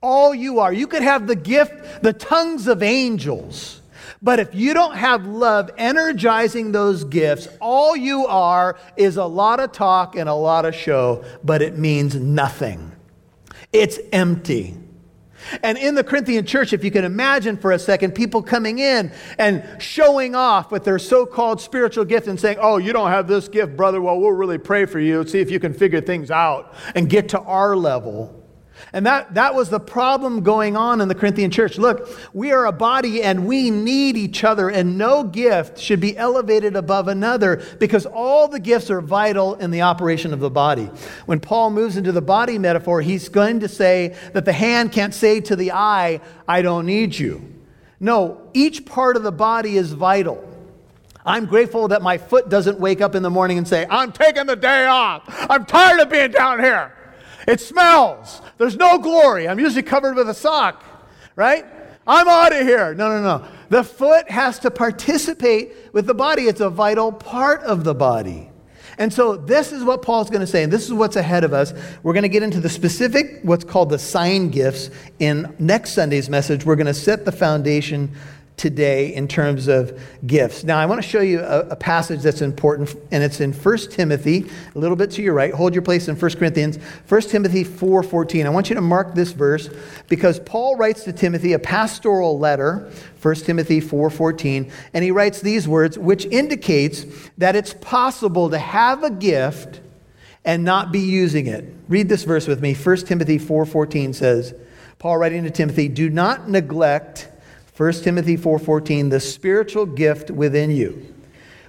All 0.02 0.34
you 0.34 0.60
are. 0.60 0.72
You 0.72 0.88
could 0.88 1.04
have 1.04 1.28
the 1.28 1.36
gift, 1.36 2.02
the 2.02 2.14
tongues 2.14 2.68
of 2.68 2.82
angels. 2.82 3.82
But 4.22 4.40
if 4.40 4.56
you 4.56 4.74
don't 4.74 4.96
have 4.96 5.26
love 5.26 5.70
energizing 5.78 6.72
those 6.72 7.04
gifts, 7.04 7.48
all 7.62 7.96
you 7.96 8.26
are 8.28 8.78
is 8.98 9.18
a 9.18 9.26
lot 9.26 9.60
of 9.60 9.72
talk 9.72 10.16
and 10.16 10.28
a 10.28 10.34
lot 10.34 10.66
of 10.66 10.74
show, 10.74 11.24
but 11.44 11.62
it 11.62 11.78
means 11.78 12.16
nothing. 12.16 12.92
It's 13.72 14.00
empty. 14.12 14.76
And 15.64 15.78
in 15.78 15.96
the 15.96 16.04
Corinthian 16.04 16.46
church, 16.46 16.74
if 16.74 16.84
you 16.84 16.92
can 16.92 17.06
imagine 17.06 17.58
for 17.58 17.72
a 17.72 17.80
second, 17.80 18.14
people 18.14 18.42
coming 18.42 18.80
in 18.80 19.12
and 19.38 19.64
showing 19.82 20.36
off 20.36 20.72
with 20.72 20.84
their 20.84 21.00
so 21.00 21.26
called 21.26 21.62
spiritual 21.62 22.06
gift 22.06 22.28
and 22.28 22.40
saying, 22.40 22.58
Oh, 22.60 22.78
you 22.78 22.94
don't 22.94 23.10
have 23.10 23.28
this 23.28 23.48
gift, 23.48 23.76
brother. 23.76 24.02
Well, 24.02 24.20
we'll 24.20 24.32
really 24.32 24.58
pray 24.58 24.86
for 24.86 25.00
you, 25.00 25.28
see 25.28 25.40
if 25.40 25.52
you 25.52 25.60
can 25.60 25.74
figure 25.74 26.02
things 26.02 26.32
out 26.32 26.74
and 26.96 27.10
get 27.10 27.30
to 27.30 27.40
our 27.42 27.76
level. 27.76 28.39
And 28.94 29.06
that, 29.06 29.34
that 29.34 29.56
was 29.56 29.70
the 29.70 29.80
problem 29.80 30.42
going 30.42 30.76
on 30.76 31.02
in 31.02 31.08
the 31.08 31.16
Corinthian 31.16 31.52
church. 31.52 31.78
Look, 31.78 32.10
we 32.34 32.52
are 32.52 32.66
a 32.66 32.72
body 32.72 33.24
and 33.24 33.48
we 33.48 33.70
need 33.70 34.18
each 34.18 34.44
other, 34.44 34.70
and 34.70 34.98
no 34.98 35.24
gift 35.24 35.78
should 35.78 36.00
be 36.00 36.18
elevated 36.18 36.76
above 36.76 37.08
another 37.08 37.64
because 37.80 38.06
all 38.06 38.48
the 38.48 38.60
gifts 38.60 38.90
are 38.90 39.02
vital 39.02 39.56
in 39.56 39.72
the 39.72 39.82
operation 39.82 40.34
of 40.34 40.40
the 40.40 40.50
body. 40.50 40.90
When 41.26 41.40
Paul 41.40 41.72
moves 41.72 41.98
into 41.98 42.12
the 42.12 42.22
body 42.22 42.58
metaphor, 42.58 43.02
he's 43.02 43.30
going 43.30 43.60
to 43.62 43.68
say 43.68 44.16
that 44.34 44.46
the 44.46 44.54
hand 44.54 44.92
can't 44.92 45.14
say 45.14 45.42
to 45.42 45.56
the 45.56 45.72
eye, 45.72 46.22
I 46.48 46.62
don't 46.62 46.86
need 46.86 47.18
you. 47.18 47.54
No, 48.00 48.50
each 48.54 48.86
part 48.86 49.18
of 49.18 49.24
the 49.24 49.32
body 49.32 49.76
is 49.78 49.92
vital. 49.94 50.46
I'm 51.26 51.46
grateful 51.46 51.90
that 51.90 52.02
my 52.02 52.18
foot 52.18 52.50
doesn't 52.50 52.80
wake 52.80 53.02
up 53.02 53.14
in 53.14 53.24
the 53.24 53.30
morning 53.30 53.58
and 53.58 53.68
say, 53.68 53.86
I'm 53.90 54.12
taking 54.12 54.46
the 54.46 54.56
day 54.56 54.86
off. 54.86 55.24
I'm 55.50 55.66
tired 55.66 56.00
of 56.00 56.10
being 56.10 56.32
down 56.32 56.60
here. 56.60 56.94
It 57.50 57.60
smells. 57.60 58.44
There's 58.60 58.76
no 58.76 59.00
glory. 59.00 59.48
I'm 59.48 59.60
usually 59.60 59.82
covered 59.82 60.16
with 60.16 60.30
a 60.30 60.36
sock, 60.36 60.84
right? 61.36 61.66
I'm 62.06 62.28
out 62.28 62.54
of 62.54 62.62
here. 62.62 62.94
No, 62.94 63.10
no, 63.10 63.24
no. 63.24 63.48
The 63.70 63.84
foot 63.84 64.30
has 64.30 64.60
to 64.60 64.70
participate 64.70 65.74
with 65.92 66.06
the 66.06 66.14
body, 66.14 66.44
it's 66.44 66.62
a 66.62 66.70
vital 66.70 67.12
part 67.12 67.64
of 67.64 67.84
the 67.84 67.96
body. 67.96 68.52
And 69.00 69.12
so, 69.12 69.36
this 69.36 69.72
is 69.72 69.84
what 69.84 70.04
Paul's 70.04 70.30
going 70.30 70.42
to 70.42 70.48
say, 70.48 70.62
and 70.62 70.72
this 70.72 70.86
is 70.86 70.94
what's 70.94 71.16
ahead 71.16 71.44
of 71.44 71.54
us. 71.54 71.74
We're 72.04 72.14
going 72.14 72.24
to 72.24 72.30
get 72.30 72.44
into 72.44 72.60
the 72.60 72.70
specific, 72.70 73.40
what's 73.42 73.64
called 73.64 73.90
the 73.90 73.98
sign 73.98 74.50
gifts 74.50 74.92
in 75.20 75.56
next 75.58 75.94
Sunday's 75.94 76.30
message. 76.30 76.66
We're 76.66 76.76
going 76.76 76.86
to 76.88 76.94
set 76.94 77.26
the 77.26 77.32
foundation 77.32 78.12
today 78.60 79.16
in 79.16 79.28
terms 79.28 79.70
of 79.70 79.98
gifts. 80.28 80.66
Now, 80.66 80.78
I 80.78 80.86
want 80.86 81.02
to 81.02 81.08
show 81.08 81.22
you 81.22 81.40
a, 81.40 81.62
a, 81.70 81.76
passage 81.78 82.22
that's 82.22 82.42
important, 82.42 82.94
and 83.10 83.24
it's 83.24 83.40
in 83.40 83.54
1 83.54 83.78
Timothy, 83.90 84.50
a 84.76 84.78
little 84.78 84.98
bit 84.98 85.12
to 85.12 85.22
your 85.22 85.34
right. 85.34 85.54
Hold 85.54 85.74
your 85.74 85.82
place 85.82 86.10
in 86.10 86.18
1 86.18 86.32
Corinthians, 86.32 86.76
1 87.08 87.22
Timothy 87.22 87.64
4.14. 87.64 88.46
I 88.46 88.50
want 88.50 88.70
you 88.70 88.76
to 88.76 88.82
mark 88.82 89.16
this 89.16 89.32
verse 89.32 89.70
because 90.10 90.40
Paul 90.42 90.76
writes 90.76 91.06
to 91.06 91.14
Timothy 91.14 91.54
a 91.54 91.60
pastoral 91.60 92.38
letter, 92.38 92.92
1 93.22 93.36
Timothy 93.36 93.80
4.14, 93.80 94.70
and 94.94 95.04
he 95.06 95.12
writes 95.12 95.40
these 95.40 95.66
words, 95.66 95.98
which 95.98 96.26
indicates 96.26 97.06
that 97.38 97.56
it's 97.56 97.74
possible 97.76 98.50
to 98.50 98.58
have 98.58 99.04
a 99.04 99.10
gift 99.10 99.80
and 100.44 100.66
not 100.66 100.92
be 100.92 101.00
using 101.00 101.48
it. 101.48 101.64
Read 101.88 102.10
this 102.10 102.24
verse 102.26 102.46
with 102.46 102.62
me. 102.62 102.74
1 102.74 102.98
Timothy 102.98 103.40
4.14 103.40 104.14
says, 104.14 104.54
Paul 104.98 105.18
writing 105.18 105.46
to 105.46 105.50
Timothy, 105.50 105.88
do 105.88 106.10
not 106.10 106.50
neglect 106.50 107.29
1 107.80 107.94
Timothy 108.04 108.36
4:14 108.36 109.10
the 109.10 109.22
spiritual 109.22 109.86
gift 109.86 110.30
within 110.30 110.70
you 110.70 111.16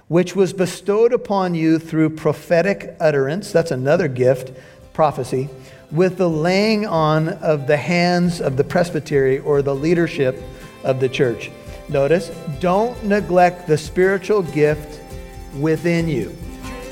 which 0.09 0.35
was 0.35 0.51
bestowed 0.51 1.13
upon 1.13 1.55
you 1.55 1.79
through 1.79 2.09
prophetic 2.09 2.97
utterance 2.99 3.53
that's 3.53 3.71
another 3.71 4.09
gift 4.09 4.51
prophecy 4.91 5.47
with 5.89 6.17
the 6.17 6.29
laying 6.29 6.85
on 6.85 7.29
of 7.29 7.65
the 7.65 7.77
hands 7.77 8.41
of 8.41 8.57
the 8.57 8.63
presbytery 8.65 9.39
or 9.39 9.61
the 9.61 9.73
leadership 9.73 10.37
of 10.83 10.99
the 10.99 11.07
church. 11.07 11.49
Notice 11.87 12.29
don't 12.59 13.01
neglect 13.05 13.65
the 13.65 13.77
spiritual 13.77 14.41
gift 14.41 14.99
within 15.61 16.09
you. 16.09 16.35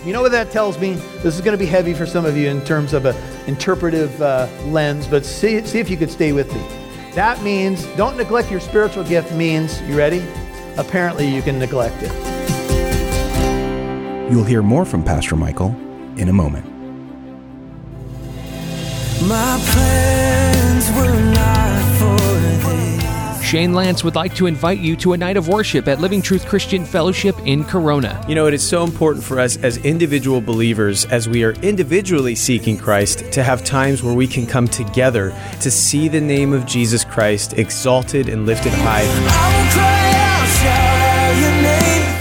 You 0.05 0.13
know 0.13 0.21
what 0.21 0.31
that 0.31 0.49
tells 0.49 0.79
me? 0.79 0.93
This 1.23 1.35
is 1.35 1.41
going 1.41 1.57
to 1.57 1.61
be 1.61 1.69
heavy 1.69 1.93
for 1.93 2.05
some 2.05 2.25
of 2.25 2.37
you 2.37 2.47
in 2.47 2.63
terms 2.63 2.93
of 2.93 3.03
an 3.03 3.17
interpretive 3.47 4.21
uh, 4.21 4.47
lens 4.67 5.07
but 5.07 5.25
see, 5.25 5.61
see 5.65 5.79
if 5.79 5.89
you 5.89 5.97
could 5.97 6.09
stay 6.09 6.31
with 6.31 6.53
me 6.55 6.88
that 7.15 7.41
means 7.41 7.85
don't 7.95 8.17
neglect 8.17 8.51
your 8.51 8.59
spiritual 8.59 9.03
gift, 9.03 9.31
means, 9.33 9.81
you 9.83 9.97
ready? 9.97 10.23
Apparently, 10.77 11.27
you 11.27 11.41
can 11.41 11.59
neglect 11.59 11.95
it. 11.99 12.11
You'll 14.31 14.43
hear 14.43 14.61
more 14.61 14.85
from 14.85 15.03
Pastor 15.03 15.35
Michael 15.35 15.75
in 16.17 16.29
a 16.29 16.33
moment. 16.33 16.65
My 19.27 19.59
plans 19.71 20.18
Shane 23.49 23.73
Lance 23.73 24.03
would 24.03 24.13
like 24.13 24.35
to 24.35 24.45
invite 24.45 24.77
you 24.77 24.95
to 24.97 25.13
a 25.13 25.17
night 25.17 25.35
of 25.35 25.47
worship 25.47 25.87
at 25.87 25.99
Living 25.99 26.21
Truth 26.21 26.45
Christian 26.45 26.85
Fellowship 26.85 27.35
in 27.47 27.63
Corona. 27.63 28.23
You 28.27 28.35
know, 28.35 28.45
it 28.45 28.53
is 28.53 28.61
so 28.61 28.83
important 28.83 29.25
for 29.25 29.39
us 29.39 29.57
as 29.57 29.77
individual 29.77 30.39
believers, 30.39 31.05
as 31.05 31.27
we 31.27 31.43
are 31.43 31.53
individually 31.63 32.35
seeking 32.35 32.77
Christ, 32.77 33.31
to 33.31 33.41
have 33.41 33.63
times 33.63 34.03
where 34.03 34.13
we 34.13 34.27
can 34.27 34.45
come 34.45 34.67
together 34.67 35.35
to 35.61 35.71
see 35.71 36.07
the 36.07 36.21
name 36.21 36.53
of 36.53 36.67
Jesus 36.67 37.03
Christ 37.03 37.53
exalted 37.53 38.29
and 38.29 38.45
lifted 38.45 38.71
high. 38.71 39.07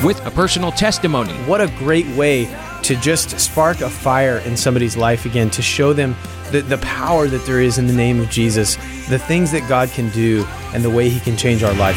With 0.03 0.25
a 0.25 0.31
personal 0.31 0.73
testimony. 0.73 1.35
What 1.45 1.61
a 1.61 1.67
great 1.77 2.07
way 2.17 2.47
to 2.83 2.97
just 2.97 3.39
spark 3.39 3.81
a 3.81 3.91
fire 3.91 4.39
in 4.39 4.57
somebody's 4.57 4.97
life 4.97 5.27
again, 5.27 5.51
to 5.51 5.63
show 5.63 5.93
them 5.93 6.17
the, 6.51 6.61
the 6.63 6.79
power 6.79 7.27
that 7.27 7.45
there 7.47 7.61
is 7.61 7.79
in 7.79 7.87
the 7.87 7.93
name 7.93 8.21
of 8.21 8.31
Jesus, 8.31 8.77
the 9.09 9.19
things 9.19 9.53
that 9.53 9.69
God 9.69 9.91
can 9.91 10.09
do, 10.11 10.45
and 10.75 10.83
the 10.85 10.91
way 10.91 11.09
He 11.09 11.21
can 11.21 11.37
change 11.37 11.63
our 11.63 11.75
life. 11.75 11.97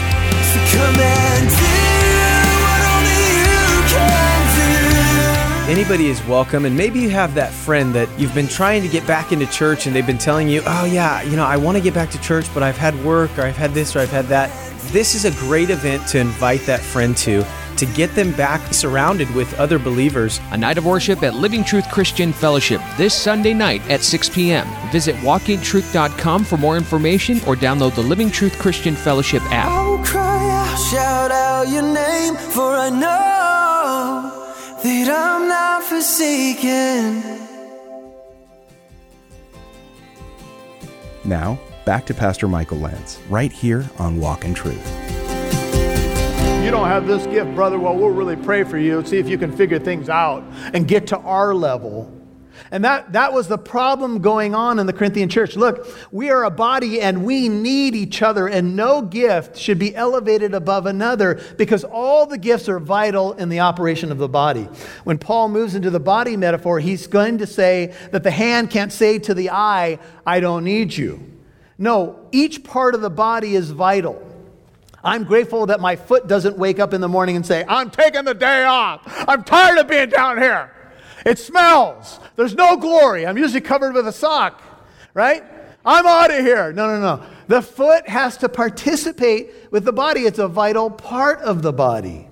Anybody 5.69 6.07
is 6.07 6.21
welcome, 6.25 6.65
and 6.65 6.75
maybe 6.75 6.99
you 6.99 7.09
have 7.11 7.33
that 7.35 7.53
friend 7.53 7.95
that 7.95 8.09
you've 8.19 8.35
been 8.35 8.49
trying 8.49 8.81
to 8.81 8.89
get 8.89 9.07
back 9.07 9.31
into 9.31 9.45
church, 9.45 9.87
and 9.87 9.95
they've 9.95 10.05
been 10.05 10.17
telling 10.17 10.49
you, 10.49 10.61
Oh, 10.65 10.83
yeah, 10.83 11.21
you 11.21 11.37
know, 11.37 11.45
I 11.45 11.55
want 11.55 11.77
to 11.77 11.81
get 11.81 11.93
back 11.93 12.09
to 12.11 12.21
church, 12.21 12.53
but 12.53 12.61
I've 12.61 12.75
had 12.75 12.93
work, 13.05 13.37
or 13.37 13.43
I've 13.43 13.55
had 13.55 13.73
this, 13.73 13.95
or 13.95 13.99
I've 13.99 14.11
had 14.11 14.25
that. 14.25 14.51
This 14.91 15.15
is 15.15 15.23
a 15.23 15.31
great 15.39 15.69
event 15.69 16.05
to 16.07 16.19
invite 16.19 16.65
that 16.65 16.81
friend 16.81 17.15
to 17.17 17.45
to 17.81 17.87
get 17.87 18.13
them 18.13 18.31
back 18.33 18.61
surrounded 18.71 19.27
with 19.33 19.51
other 19.59 19.79
believers. 19.79 20.39
A 20.51 20.57
night 20.57 20.77
of 20.77 20.85
worship 20.85 21.23
at 21.23 21.33
Living 21.33 21.63
Truth 21.63 21.89
Christian 21.89 22.31
Fellowship 22.31 22.79
this 22.95 23.15
Sunday 23.15 23.55
night 23.55 23.81
at 23.89 24.01
6 24.01 24.29
p.m. 24.29 24.67
Visit 24.91 25.15
walkintruth.com 25.17 26.43
for 26.43 26.57
more 26.57 26.77
information 26.77 27.37
or 27.47 27.55
download 27.55 27.95
the 27.95 28.03
Living 28.03 28.29
Truth 28.29 28.59
Christian 28.59 28.95
Fellowship 28.95 29.41
app. 29.45 29.67
I 29.67 29.87
will 29.87 29.97
cry 30.05 30.49
out, 30.51 30.77
shout 30.91 31.31
out 31.31 31.67
your 31.69 31.81
name, 31.81 32.35
for 32.35 32.75
I 32.75 32.91
know 32.91 34.53
that 34.83 35.09
I'm 35.09 35.47
not 35.47 35.81
forsaken. 35.83 37.39
Now, 41.23 41.59
back 41.85 42.05
to 42.05 42.13
Pastor 42.13 42.47
Michael 42.47 42.77
Lance, 42.77 43.19
right 43.27 43.51
here 43.51 43.89
on 43.97 44.19
Walk 44.19 44.45
in 44.45 44.53
Truth 44.53 45.20
you 46.61 46.69
don't 46.69 46.87
have 46.87 47.07
this 47.07 47.25
gift, 47.25 47.55
brother, 47.55 47.79
well, 47.79 47.95
we'll 47.95 48.09
really 48.09 48.35
pray 48.35 48.63
for 48.63 48.77
you, 48.77 48.99
and 48.99 49.07
see 49.07 49.17
if 49.17 49.27
you 49.27 49.37
can 49.37 49.51
figure 49.51 49.79
things 49.79 50.09
out 50.09 50.43
and 50.73 50.87
get 50.87 51.07
to 51.07 51.17
our 51.17 51.55
level. 51.55 52.15
And 52.69 52.85
that, 52.85 53.13
that 53.13 53.33
was 53.33 53.47
the 53.47 53.57
problem 53.57 54.19
going 54.19 54.53
on 54.53 54.77
in 54.77 54.85
the 54.85 54.93
Corinthian 54.93 55.27
church. 55.27 55.55
Look, 55.55 55.87
we 56.11 56.29
are 56.29 56.43
a 56.43 56.51
body 56.51 57.01
and 57.01 57.25
we 57.25 57.49
need 57.49 57.95
each 57.95 58.21
other, 58.21 58.47
and 58.47 58.75
no 58.75 59.01
gift 59.01 59.57
should 59.57 59.79
be 59.79 59.95
elevated 59.95 60.53
above 60.53 60.85
another 60.85 61.41
because 61.57 61.83
all 61.83 62.27
the 62.27 62.37
gifts 62.37 62.69
are 62.69 62.79
vital 62.79 63.33
in 63.33 63.49
the 63.49 63.61
operation 63.61 64.11
of 64.11 64.19
the 64.19 64.29
body. 64.29 64.63
When 65.03 65.17
Paul 65.17 65.49
moves 65.49 65.73
into 65.73 65.89
the 65.89 65.99
body 65.99 66.37
metaphor, 66.37 66.79
he's 66.79 67.07
going 67.07 67.39
to 67.39 67.47
say 67.47 67.95
that 68.11 68.23
the 68.23 68.31
hand 68.31 68.69
can't 68.69 68.93
say 68.93 69.17
to 69.19 69.33
the 69.33 69.49
eye, 69.49 69.97
I 70.25 70.39
don't 70.39 70.63
need 70.63 70.95
you. 70.95 71.19
No, 71.79 72.27
each 72.31 72.63
part 72.63 72.93
of 72.93 73.01
the 73.01 73.09
body 73.09 73.55
is 73.55 73.71
vital. 73.71 74.27
I'm 75.03 75.23
grateful 75.23 75.65
that 75.67 75.79
my 75.79 75.95
foot 75.95 76.27
doesn't 76.27 76.57
wake 76.57 76.79
up 76.79 76.93
in 76.93 77.01
the 77.01 77.07
morning 77.07 77.35
and 77.35 77.45
say, 77.45 77.65
I'm 77.67 77.89
taking 77.89 78.25
the 78.25 78.33
day 78.33 78.63
off. 78.63 79.01
I'm 79.27 79.43
tired 79.43 79.79
of 79.79 79.87
being 79.87 80.09
down 80.09 80.37
here. 80.37 80.71
It 81.25 81.39
smells. 81.39 82.19
There's 82.35 82.55
no 82.55 82.77
glory. 82.77 83.25
I'm 83.25 83.37
usually 83.37 83.61
covered 83.61 83.93
with 83.93 84.07
a 84.07 84.11
sock, 84.11 84.61
right? 85.13 85.43
I'm 85.83 86.05
out 86.05 86.31
of 86.31 86.45
here. 86.45 86.71
No, 86.73 86.87
no, 86.87 86.99
no. 86.99 87.25
The 87.47 87.61
foot 87.61 88.07
has 88.07 88.37
to 88.37 88.49
participate 88.49 89.51
with 89.71 89.85
the 89.85 89.93
body, 89.93 90.21
it's 90.21 90.39
a 90.39 90.47
vital 90.47 90.89
part 90.89 91.39
of 91.39 91.61
the 91.61 91.73
body. 91.73 92.27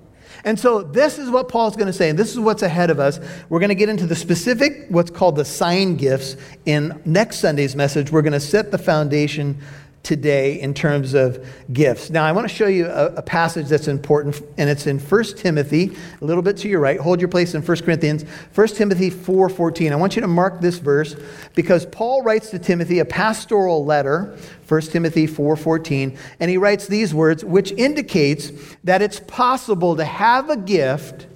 And 0.45 0.57
so, 0.57 0.81
this 0.81 1.19
is 1.19 1.29
what 1.29 1.49
Paul's 1.49 1.75
going 1.75 1.87
to 1.87 1.93
say, 1.93 2.09
and 2.09 2.17
this 2.17 2.31
is 2.31 2.39
what's 2.39 2.61
ahead 2.61 2.89
of 2.89 2.99
us. 2.99 3.19
We're 3.49 3.59
going 3.59 3.69
to 3.69 3.75
get 3.75 3.89
into 3.89 4.07
the 4.07 4.15
specific, 4.15 4.85
what's 4.87 5.11
called 5.11 5.35
the 5.35 5.43
sign 5.43 5.97
gifts 5.97 6.37
in 6.65 7.01
next 7.03 7.39
Sunday's 7.39 7.75
message. 7.75 8.09
We're 8.09 8.21
going 8.21 8.33
to 8.33 8.39
set 8.39 8.71
the 8.71 8.77
foundation 8.77 9.59
today 10.03 10.59
in 10.59 10.73
terms 10.73 11.13
of 11.13 11.45
gifts. 11.71 12.09
Now, 12.09 12.23
I 12.23 12.31
want 12.31 12.47
to 12.47 12.53
show 12.53 12.67
you 12.67 12.87
a, 12.87 13.15
a, 13.15 13.21
passage 13.21 13.67
that's 13.67 13.87
important, 13.87 14.41
and 14.57 14.69
it's 14.69 14.87
in 14.87 14.99
1 14.99 15.23
Timothy, 15.37 15.95
a 16.21 16.25
little 16.25 16.41
bit 16.41 16.57
to 16.57 16.69
your 16.69 16.79
right. 16.79 16.99
Hold 16.99 17.19
your 17.19 17.27
place 17.27 17.53
in 17.53 17.61
1 17.61 17.77
Corinthians, 17.77 18.23
1 18.55 18.67
Timothy 18.69 19.11
4.14. 19.11 19.91
I 19.91 19.95
want 19.95 20.15
you 20.15 20.21
to 20.21 20.27
mark 20.27 20.61
this 20.61 20.79
verse 20.79 21.15
because 21.53 21.85
Paul 21.85 22.23
writes 22.23 22.49
to 22.51 22.59
Timothy 22.59 22.99
a 22.99 23.05
pastoral 23.05 23.85
letter, 23.85 24.37
1 24.67 24.81
Timothy 24.81 25.27
4.14, 25.27 26.17
and 26.39 26.49
he 26.49 26.57
writes 26.57 26.87
these 26.87 27.13
words, 27.13 27.43
which 27.43 27.71
indicates 27.73 28.51
that 28.83 29.01
it's 29.01 29.19
possible 29.21 29.95
to 29.97 30.05
have 30.05 30.49
a 30.49 30.57
gift 30.57 31.27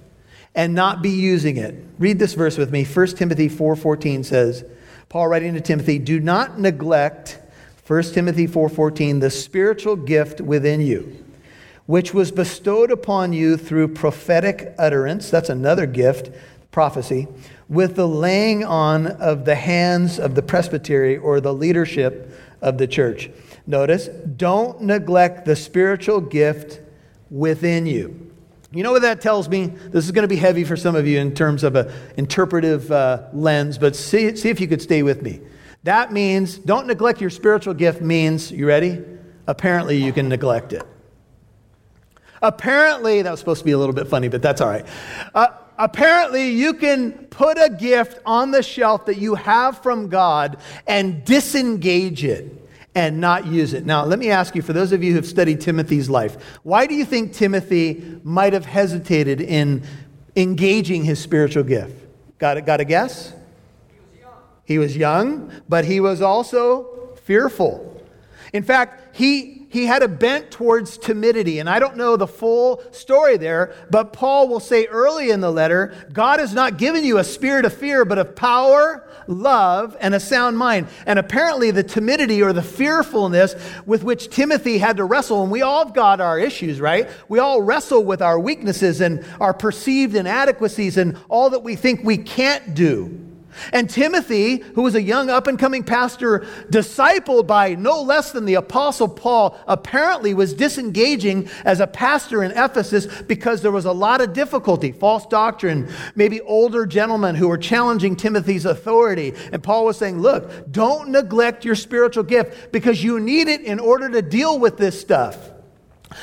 and 0.55 0.73
not 0.73 1.01
be 1.01 1.09
using 1.09 1.57
it. 1.57 1.75
Read 1.99 2.19
this 2.19 2.33
verse 2.33 2.57
with 2.57 2.71
me. 2.71 2.85
1 2.85 3.07
Timothy 3.07 3.49
4.14 3.49 4.23
says, 4.23 4.63
Paul 5.09 5.27
writing 5.27 5.53
to 5.53 5.61
Timothy, 5.61 5.99
do 5.99 6.19
not 6.19 6.59
neglect 6.59 7.39
1 7.85 8.13
Timothy 8.13 8.47
4:14, 8.47 9.19
the 9.19 9.29
spiritual 9.29 9.97
gift 9.97 10.39
within 10.39 10.79
you, 10.79 11.17
which 11.85 12.13
was 12.13 12.31
bestowed 12.31 12.91
upon 12.91 13.33
you 13.33 13.57
through 13.57 13.89
prophetic 13.89 14.73
utterance, 14.79 15.29
that's 15.29 15.49
another 15.49 15.85
gift, 15.85 16.29
prophecy, 16.71 17.27
with 17.67 17.95
the 17.95 18.07
laying 18.07 18.63
on 18.63 19.07
of 19.07 19.43
the 19.43 19.55
hands 19.55 20.17
of 20.17 20.33
the 20.35 20.41
presbytery 20.41 21.17
or 21.17 21.41
the 21.41 21.53
leadership 21.53 22.39
of 22.61 22.77
the 22.77 22.87
church. 22.87 23.29
Notice, 23.67 24.07
don't 24.07 24.81
neglect 24.81 25.43
the 25.43 25.55
spiritual 25.55 26.21
gift 26.21 26.79
within 27.29 27.85
you. 27.85 28.31
You 28.71 28.83
know 28.83 28.93
what 28.93 29.01
that 29.01 29.19
tells 29.19 29.49
me? 29.49 29.67
This 29.67 30.05
is 30.05 30.11
going 30.11 30.23
to 30.23 30.27
be 30.27 30.37
heavy 30.37 30.63
for 30.63 30.77
some 30.77 30.95
of 30.95 31.05
you 31.05 31.19
in 31.19 31.35
terms 31.35 31.63
of 31.63 31.75
an 31.75 31.91
interpretive 32.15 32.91
uh, 32.91 33.23
lens, 33.33 33.77
but 33.77 33.95
see, 33.95 34.35
see 34.37 34.49
if 34.49 34.61
you 34.61 34.67
could 34.67 34.81
stay 34.81 35.03
with 35.03 35.21
me. 35.21 35.41
That 35.83 36.13
means, 36.13 36.57
don't 36.57 36.87
neglect 36.87 37.19
your 37.19 37.29
spiritual 37.29 37.73
gift, 37.73 38.01
means, 38.01 38.51
you 38.51 38.65
ready? 38.65 39.03
Apparently, 39.47 39.97
you 39.97 40.13
can 40.13 40.29
neglect 40.29 40.71
it. 40.71 40.83
Apparently, 42.41 43.21
that 43.21 43.31
was 43.31 43.39
supposed 43.39 43.59
to 43.59 43.65
be 43.65 43.71
a 43.71 43.77
little 43.77 43.95
bit 43.95 44.07
funny, 44.07 44.29
but 44.29 44.41
that's 44.41 44.61
all 44.61 44.69
right. 44.69 44.85
Uh, 45.33 45.47
apparently, 45.77 46.49
you 46.49 46.73
can 46.73 47.11
put 47.27 47.57
a 47.57 47.69
gift 47.69 48.19
on 48.25 48.51
the 48.51 48.63
shelf 48.63 49.05
that 49.05 49.17
you 49.17 49.35
have 49.35 49.81
from 49.83 50.07
God 50.07 50.57
and 50.87 51.25
disengage 51.25 52.23
it 52.23 52.59
and 52.95 53.19
not 53.19 53.45
use 53.45 53.73
it. 53.73 53.85
Now, 53.85 54.05
let 54.05 54.19
me 54.19 54.29
ask 54.29 54.55
you, 54.55 54.61
for 54.61 54.73
those 54.73 54.91
of 54.91 55.03
you 55.03 55.11
who 55.11 55.15
have 55.17 55.25
studied 55.25 55.59
Timothy's 55.59 56.09
life, 56.09 56.37
why 56.63 56.85
do 56.85 56.95
you 56.95 57.05
think 57.05 57.33
Timothy 57.33 58.19
might 58.23 58.53
have 58.53 58.65
hesitated 58.65 59.41
in 59.41 59.83
engaging 60.35 61.03
his 61.03 61.19
spiritual 61.19 61.63
gift? 61.63 61.95
Got, 62.39 62.65
got 62.65 62.79
a 62.79 62.85
guess? 62.85 63.33
He 64.65 64.77
was 64.77 64.95
young, 64.95 65.51
but 65.67 65.85
he 65.85 65.99
was 65.99 66.21
also 66.21 67.15
fearful. 67.23 68.01
In 68.53 68.63
fact, 68.63 69.15
he 69.15 69.63
he 69.73 69.87
had 69.87 70.03
a 70.03 70.07
bent 70.07 70.51
towards 70.51 70.99
timidity. 70.99 71.57
And 71.57 71.67
I 71.67 71.79
don't 71.79 71.97
know 71.97 72.15
the 72.15 72.27
full 72.27 72.83
story 72.91 73.37
there, 73.37 73.73
but 73.89 74.13
Paul 74.13 74.47
will 74.47 74.59
say 74.59 74.85
early 74.85 75.31
in 75.31 75.41
the 75.41 75.51
letter 75.51 75.95
God 76.13 76.39
has 76.39 76.53
not 76.53 76.77
given 76.77 77.03
you 77.03 77.17
a 77.17 77.23
spirit 77.23 77.65
of 77.65 77.73
fear, 77.73 78.05
but 78.05 78.19
of 78.19 78.35
power, 78.35 79.03
love, 79.25 79.97
and 79.99 80.13
a 80.13 80.19
sound 80.19 80.59
mind. 80.59 80.89
And 81.07 81.17
apparently, 81.17 81.71
the 81.71 81.81
timidity 81.81 82.43
or 82.43 82.53
the 82.53 82.61
fearfulness 82.61 83.55
with 83.87 84.03
which 84.03 84.29
Timothy 84.29 84.77
had 84.77 84.97
to 84.97 85.05
wrestle, 85.05 85.41
and 85.41 85.51
we 85.51 85.63
all 85.63 85.85
have 85.85 85.95
got 85.95 86.21
our 86.21 86.37
issues, 86.37 86.79
right? 86.79 87.09
We 87.27 87.39
all 87.39 87.59
wrestle 87.59 88.03
with 88.03 88.21
our 88.21 88.37
weaknesses 88.37 89.01
and 89.01 89.25
our 89.39 89.55
perceived 89.55 90.13
inadequacies 90.15 90.97
and 90.97 91.17
all 91.29 91.49
that 91.49 91.63
we 91.63 91.75
think 91.75 92.03
we 92.03 92.17
can't 92.17 92.75
do. 92.75 93.32
And 93.71 93.89
Timothy, 93.89 94.57
who 94.75 94.81
was 94.81 94.95
a 94.95 95.01
young 95.01 95.29
up 95.29 95.47
and 95.47 95.57
coming 95.57 95.83
pastor, 95.83 96.39
discipled 96.69 97.47
by 97.47 97.75
no 97.75 98.01
less 98.01 98.31
than 98.31 98.45
the 98.45 98.55
Apostle 98.55 99.07
Paul, 99.07 99.57
apparently 99.67 100.33
was 100.33 100.53
disengaging 100.53 101.49
as 101.65 101.79
a 101.79 101.87
pastor 101.87 102.43
in 102.43 102.51
Ephesus 102.51 103.05
because 103.23 103.61
there 103.61 103.71
was 103.71 103.85
a 103.85 103.91
lot 103.91 104.21
of 104.21 104.33
difficulty, 104.33 104.91
false 104.91 105.25
doctrine, 105.27 105.89
maybe 106.15 106.41
older 106.41 106.85
gentlemen 106.85 107.35
who 107.35 107.47
were 107.47 107.57
challenging 107.57 108.15
Timothy's 108.15 108.65
authority. 108.65 109.33
And 109.51 109.63
Paul 109.63 109.85
was 109.85 109.97
saying, 109.97 110.19
Look, 110.19 110.71
don't 110.71 111.09
neglect 111.09 111.65
your 111.65 111.75
spiritual 111.75 112.23
gift 112.23 112.71
because 112.71 113.03
you 113.03 113.19
need 113.19 113.47
it 113.47 113.61
in 113.61 113.79
order 113.79 114.09
to 114.09 114.21
deal 114.21 114.59
with 114.59 114.77
this 114.77 114.99
stuff. 114.99 115.51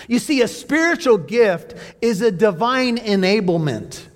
You 0.09 0.19
see, 0.19 0.43
a 0.43 0.49
spiritual 0.49 1.19
gift 1.19 1.75
is 2.01 2.23
a 2.23 2.31
divine 2.31 2.99
enablement. 2.99 4.07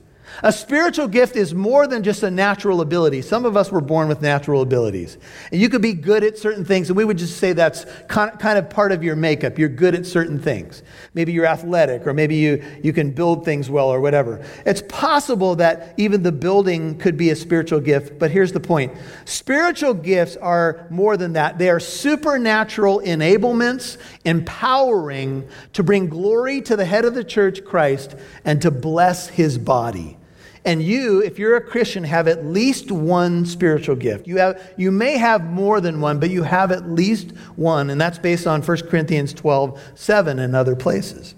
A 0.42 0.52
spiritual 0.52 1.08
gift 1.08 1.36
is 1.36 1.54
more 1.54 1.86
than 1.86 2.02
just 2.02 2.22
a 2.22 2.30
natural 2.30 2.80
ability. 2.80 3.22
Some 3.22 3.44
of 3.44 3.56
us 3.56 3.70
were 3.70 3.80
born 3.80 4.08
with 4.08 4.20
natural 4.20 4.62
abilities. 4.62 5.16
And 5.52 5.60
you 5.60 5.68
could 5.68 5.82
be 5.82 5.92
good 5.92 6.24
at 6.24 6.38
certain 6.38 6.64
things, 6.64 6.90
and 6.90 6.96
we 6.96 7.04
would 7.04 7.18
just 7.18 7.38
say 7.38 7.52
that's 7.52 7.86
kind 8.08 8.58
of 8.58 8.68
part 8.68 8.92
of 8.92 9.04
your 9.04 9.16
makeup. 9.16 9.58
You're 9.58 9.68
good 9.68 9.94
at 9.94 10.06
certain 10.06 10.38
things. 10.38 10.82
Maybe 11.14 11.32
you're 11.32 11.46
athletic, 11.46 12.06
or 12.06 12.12
maybe 12.12 12.36
you, 12.36 12.64
you 12.82 12.92
can 12.92 13.10
build 13.10 13.44
things 13.44 13.70
well, 13.70 13.88
or 13.88 14.00
whatever. 14.00 14.44
It's 14.66 14.82
possible 14.88 15.56
that 15.56 15.94
even 15.96 16.22
the 16.22 16.32
building 16.32 16.98
could 16.98 17.16
be 17.16 17.30
a 17.30 17.36
spiritual 17.36 17.80
gift, 17.80 18.18
but 18.18 18.30
here's 18.30 18.52
the 18.52 18.60
point 18.60 18.92
spiritual 19.24 19.94
gifts 19.94 20.36
are 20.36 20.86
more 20.90 21.16
than 21.16 21.34
that. 21.34 21.58
They 21.58 21.70
are 21.70 21.80
supernatural 21.80 23.00
enablements, 23.00 23.98
empowering 24.24 25.48
to 25.74 25.82
bring 25.82 26.08
glory 26.08 26.60
to 26.62 26.76
the 26.76 26.84
head 26.84 27.04
of 27.04 27.14
the 27.14 27.24
church, 27.24 27.64
Christ, 27.64 28.16
and 28.44 28.60
to 28.62 28.70
bless 28.70 29.28
his 29.28 29.58
body. 29.58 30.18
And 30.64 30.82
you, 30.82 31.22
if 31.22 31.38
you're 31.38 31.56
a 31.56 31.60
Christian, 31.60 32.04
have 32.04 32.26
at 32.26 32.46
least 32.46 32.90
one 32.90 33.44
spiritual 33.44 33.96
gift. 33.96 34.26
You, 34.26 34.38
have, 34.38 34.72
you 34.78 34.90
may 34.90 35.18
have 35.18 35.44
more 35.44 35.80
than 35.80 36.00
one, 36.00 36.18
but 36.18 36.30
you 36.30 36.42
have 36.42 36.72
at 36.72 36.88
least 36.88 37.32
one. 37.56 37.90
And 37.90 38.00
that's 38.00 38.18
based 38.18 38.46
on 38.46 38.62
1 38.62 38.88
Corinthians 38.88 39.34
12 39.34 39.78
7 39.94 40.38
and 40.38 40.56
other 40.56 40.74
places. 40.74 41.34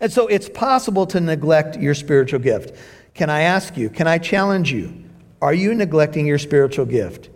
And 0.00 0.10
so 0.10 0.26
it's 0.28 0.48
possible 0.48 1.06
to 1.08 1.20
neglect 1.20 1.76
your 1.76 1.94
spiritual 1.94 2.40
gift. 2.40 2.74
Can 3.14 3.28
I 3.28 3.42
ask 3.42 3.76
you, 3.76 3.90
can 3.90 4.06
I 4.06 4.18
challenge 4.18 4.72
you? 4.72 5.04
Are 5.42 5.54
you 5.54 5.74
neglecting 5.74 6.26
your 6.26 6.38
spiritual 6.38 6.86
gift? 6.86 7.28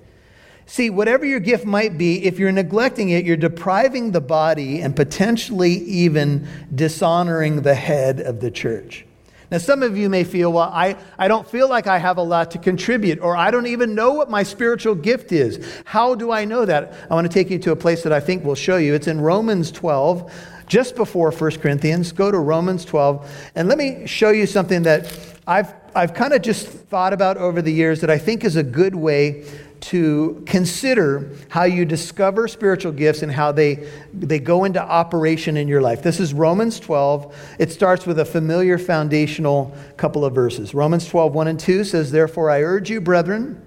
See, 0.64 0.90
whatever 0.90 1.26
your 1.26 1.40
gift 1.40 1.66
might 1.66 1.98
be, 1.98 2.24
if 2.24 2.38
you're 2.38 2.52
neglecting 2.52 3.10
it, 3.10 3.24
you're 3.24 3.36
depriving 3.36 4.12
the 4.12 4.20
body 4.20 4.80
and 4.80 4.96
potentially 4.96 5.72
even 5.72 6.48
dishonoring 6.74 7.62
the 7.62 7.74
head 7.74 8.20
of 8.20 8.40
the 8.40 8.50
church. 8.50 9.04
Now, 9.52 9.58
some 9.58 9.82
of 9.82 9.98
you 9.98 10.08
may 10.08 10.24
feel, 10.24 10.50
well, 10.50 10.70
I, 10.72 10.96
I 11.18 11.28
don't 11.28 11.46
feel 11.46 11.68
like 11.68 11.86
I 11.86 11.98
have 11.98 12.16
a 12.16 12.22
lot 12.22 12.52
to 12.52 12.58
contribute, 12.58 13.20
or 13.20 13.36
I 13.36 13.50
don't 13.50 13.66
even 13.66 13.94
know 13.94 14.14
what 14.14 14.30
my 14.30 14.44
spiritual 14.44 14.94
gift 14.94 15.30
is. 15.30 15.82
How 15.84 16.14
do 16.14 16.32
I 16.32 16.46
know 16.46 16.64
that? 16.64 16.94
I 17.10 17.14
want 17.14 17.26
to 17.26 17.32
take 17.32 17.50
you 17.50 17.58
to 17.58 17.72
a 17.72 17.76
place 17.76 18.02
that 18.04 18.14
I 18.14 18.18
think 18.18 18.46
will 18.46 18.54
show 18.54 18.78
you. 18.78 18.94
It's 18.94 19.08
in 19.08 19.20
Romans 19.20 19.70
12, 19.70 20.32
just 20.66 20.96
before 20.96 21.30
1 21.30 21.50
Corinthians. 21.58 22.12
Go 22.12 22.30
to 22.30 22.38
Romans 22.38 22.86
12, 22.86 23.30
and 23.54 23.68
let 23.68 23.76
me 23.76 24.06
show 24.06 24.30
you 24.30 24.46
something 24.46 24.84
that 24.84 25.14
I've, 25.46 25.74
I've 25.94 26.14
kind 26.14 26.32
of 26.32 26.40
just 26.40 26.66
thought 26.66 27.12
about 27.12 27.36
over 27.36 27.60
the 27.60 27.72
years 27.72 28.00
that 28.00 28.08
I 28.08 28.16
think 28.16 28.44
is 28.44 28.56
a 28.56 28.62
good 28.62 28.94
way 28.94 29.44
to 29.82 30.42
consider 30.46 31.28
how 31.48 31.64
you 31.64 31.84
discover 31.84 32.46
spiritual 32.46 32.92
gifts 32.92 33.22
and 33.22 33.32
how 33.32 33.50
they, 33.50 33.88
they 34.14 34.38
go 34.38 34.64
into 34.64 34.80
operation 34.80 35.56
in 35.56 35.66
your 35.66 35.82
life. 35.82 36.02
This 36.02 36.20
is 36.20 36.32
Romans 36.32 36.78
12. 36.78 37.56
It 37.58 37.72
starts 37.72 38.06
with 38.06 38.20
a 38.20 38.24
familiar 38.24 38.78
foundational 38.78 39.76
couple 39.96 40.24
of 40.24 40.34
verses. 40.34 40.72
Romans 40.72 41.06
12, 41.08 41.34
1 41.34 41.48
and 41.48 41.58
2 41.58 41.82
says, 41.84 42.12
Therefore, 42.12 42.48
I 42.48 42.62
urge 42.62 42.90
you, 42.90 43.00
brethren, 43.00 43.60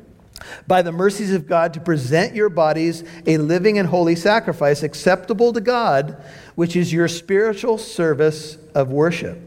by 0.67 0.81
the 0.81 0.93
mercies 0.93 1.33
of 1.33 1.47
God, 1.47 1.73
to 1.73 1.81
present 1.81 2.33
your 2.33 2.49
bodies 2.49 3.03
a 3.25 3.37
living 3.37 3.77
and 3.77 3.89
holy 3.89 4.15
sacrifice 4.15 4.83
acceptable 4.83 5.51
to 5.51 5.59
God, 5.59 6.23
which 6.55 6.77
is 6.77 6.93
your 6.93 7.09
spiritual 7.09 7.77
service 7.77 8.57
of 8.73 8.89
worship. 8.89 9.37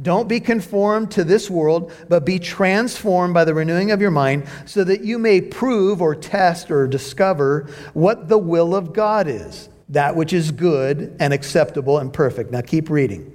Don't 0.00 0.28
be 0.28 0.40
conformed 0.40 1.10
to 1.12 1.24
this 1.24 1.48
world, 1.48 1.92
but 2.08 2.26
be 2.26 2.38
transformed 2.38 3.32
by 3.34 3.44
the 3.44 3.54
renewing 3.54 3.90
of 3.90 4.00
your 4.00 4.10
mind, 4.10 4.46
so 4.66 4.84
that 4.84 5.04
you 5.04 5.18
may 5.18 5.40
prove 5.40 6.02
or 6.02 6.14
test 6.14 6.70
or 6.70 6.86
discover 6.86 7.68
what 7.94 8.28
the 8.28 8.38
will 8.38 8.74
of 8.74 8.92
God 8.92 9.26
is, 9.26 9.68
that 9.88 10.14
which 10.14 10.32
is 10.32 10.50
good 10.50 11.16
and 11.18 11.32
acceptable 11.32 11.98
and 11.98 12.12
perfect. 12.12 12.50
Now 12.50 12.60
keep 12.60 12.90
reading. 12.90 13.32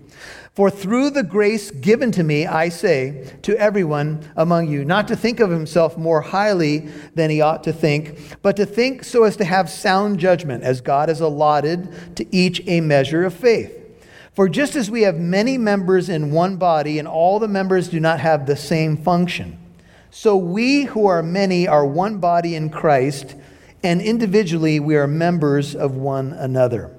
For 0.54 0.70
through 0.70 1.12
the 1.12 1.24
grace 1.24 1.72
given 1.72 2.12
to 2.12 2.24
me, 2.24 2.46
I 2.46 2.68
say 2.68 3.26
to 3.44 3.58
everyone 3.58 4.30
among 4.36 4.68
you, 4.70 4.84
not 4.84 5.08
to 5.08 5.16
think 5.16 5.40
of 5.40 5.50
himself 5.50 5.98
more 5.98 6.20
highly 6.20 6.90
than 7.16 7.30
he 7.30 7.40
ought 7.40 7.64
to 7.64 7.72
think, 7.72 8.38
but 8.42 8.58
to 8.58 8.66
think 8.66 9.06
so 9.06 9.24
as 9.24 9.38
to 9.38 9.46
have 9.46 9.70
sound 9.70 10.20
judgment, 10.20 10.64
as 10.64 10.82
God 10.82 11.08
has 11.08 11.22
allotted 11.22 12.16
to 12.18 12.36
each 12.36 12.62
a 12.68 12.82
measure 12.82 13.24
of 13.24 13.34
faith. 13.34 13.81
For 14.34 14.48
just 14.48 14.78
as 14.78 14.90
we 14.90 15.02
have 15.02 15.18
many 15.18 15.58
members 15.58 16.08
in 16.08 16.32
one 16.32 16.56
body, 16.56 17.00
and 17.00 17.08
all 17.08 17.38
the 17.38 17.50
members 17.50 17.90
do 17.90 18.00
not 18.00 18.22
have 18.22 18.46
the 18.46 18.56
same 18.56 18.96
function, 18.96 19.58
so 20.10 20.38
we 20.38 20.84
who 20.84 21.08
are 21.08 21.22
many 21.22 21.68
are 21.68 21.86
one 21.86 22.20
body 22.20 22.56
in 22.56 22.70
Christ, 22.70 23.36
and 23.84 24.02
individually 24.02 24.80
we 24.80 24.96
are 24.96 25.08
members 25.08 25.76
of 25.76 25.96
one 25.96 26.32
another. 26.34 26.96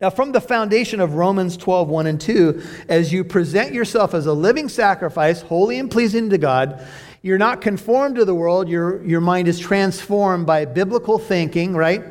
Now, 0.00 0.08
from 0.08 0.32
the 0.32 0.40
foundation 0.40 1.00
of 1.00 1.14
Romans 1.14 1.56
12, 1.58 1.88
1 1.88 2.06
and 2.06 2.20
2, 2.20 2.62
as 2.88 3.12
you 3.12 3.22
present 3.22 3.74
yourself 3.74 4.14
as 4.14 4.26
a 4.26 4.32
living 4.32 4.68
sacrifice, 4.68 5.42
holy 5.42 5.78
and 5.78 5.90
pleasing 5.90 6.30
to 6.30 6.38
God, 6.38 6.86
you're 7.22 7.38
not 7.38 7.60
conformed 7.60 8.16
to 8.16 8.24
the 8.24 8.34
world, 8.34 8.68
your, 8.68 9.04
your 9.04 9.20
mind 9.20 9.46
is 9.46 9.58
transformed 9.58 10.46
by 10.46 10.64
biblical 10.64 11.18
thinking, 11.18 11.74
right? 11.74 12.02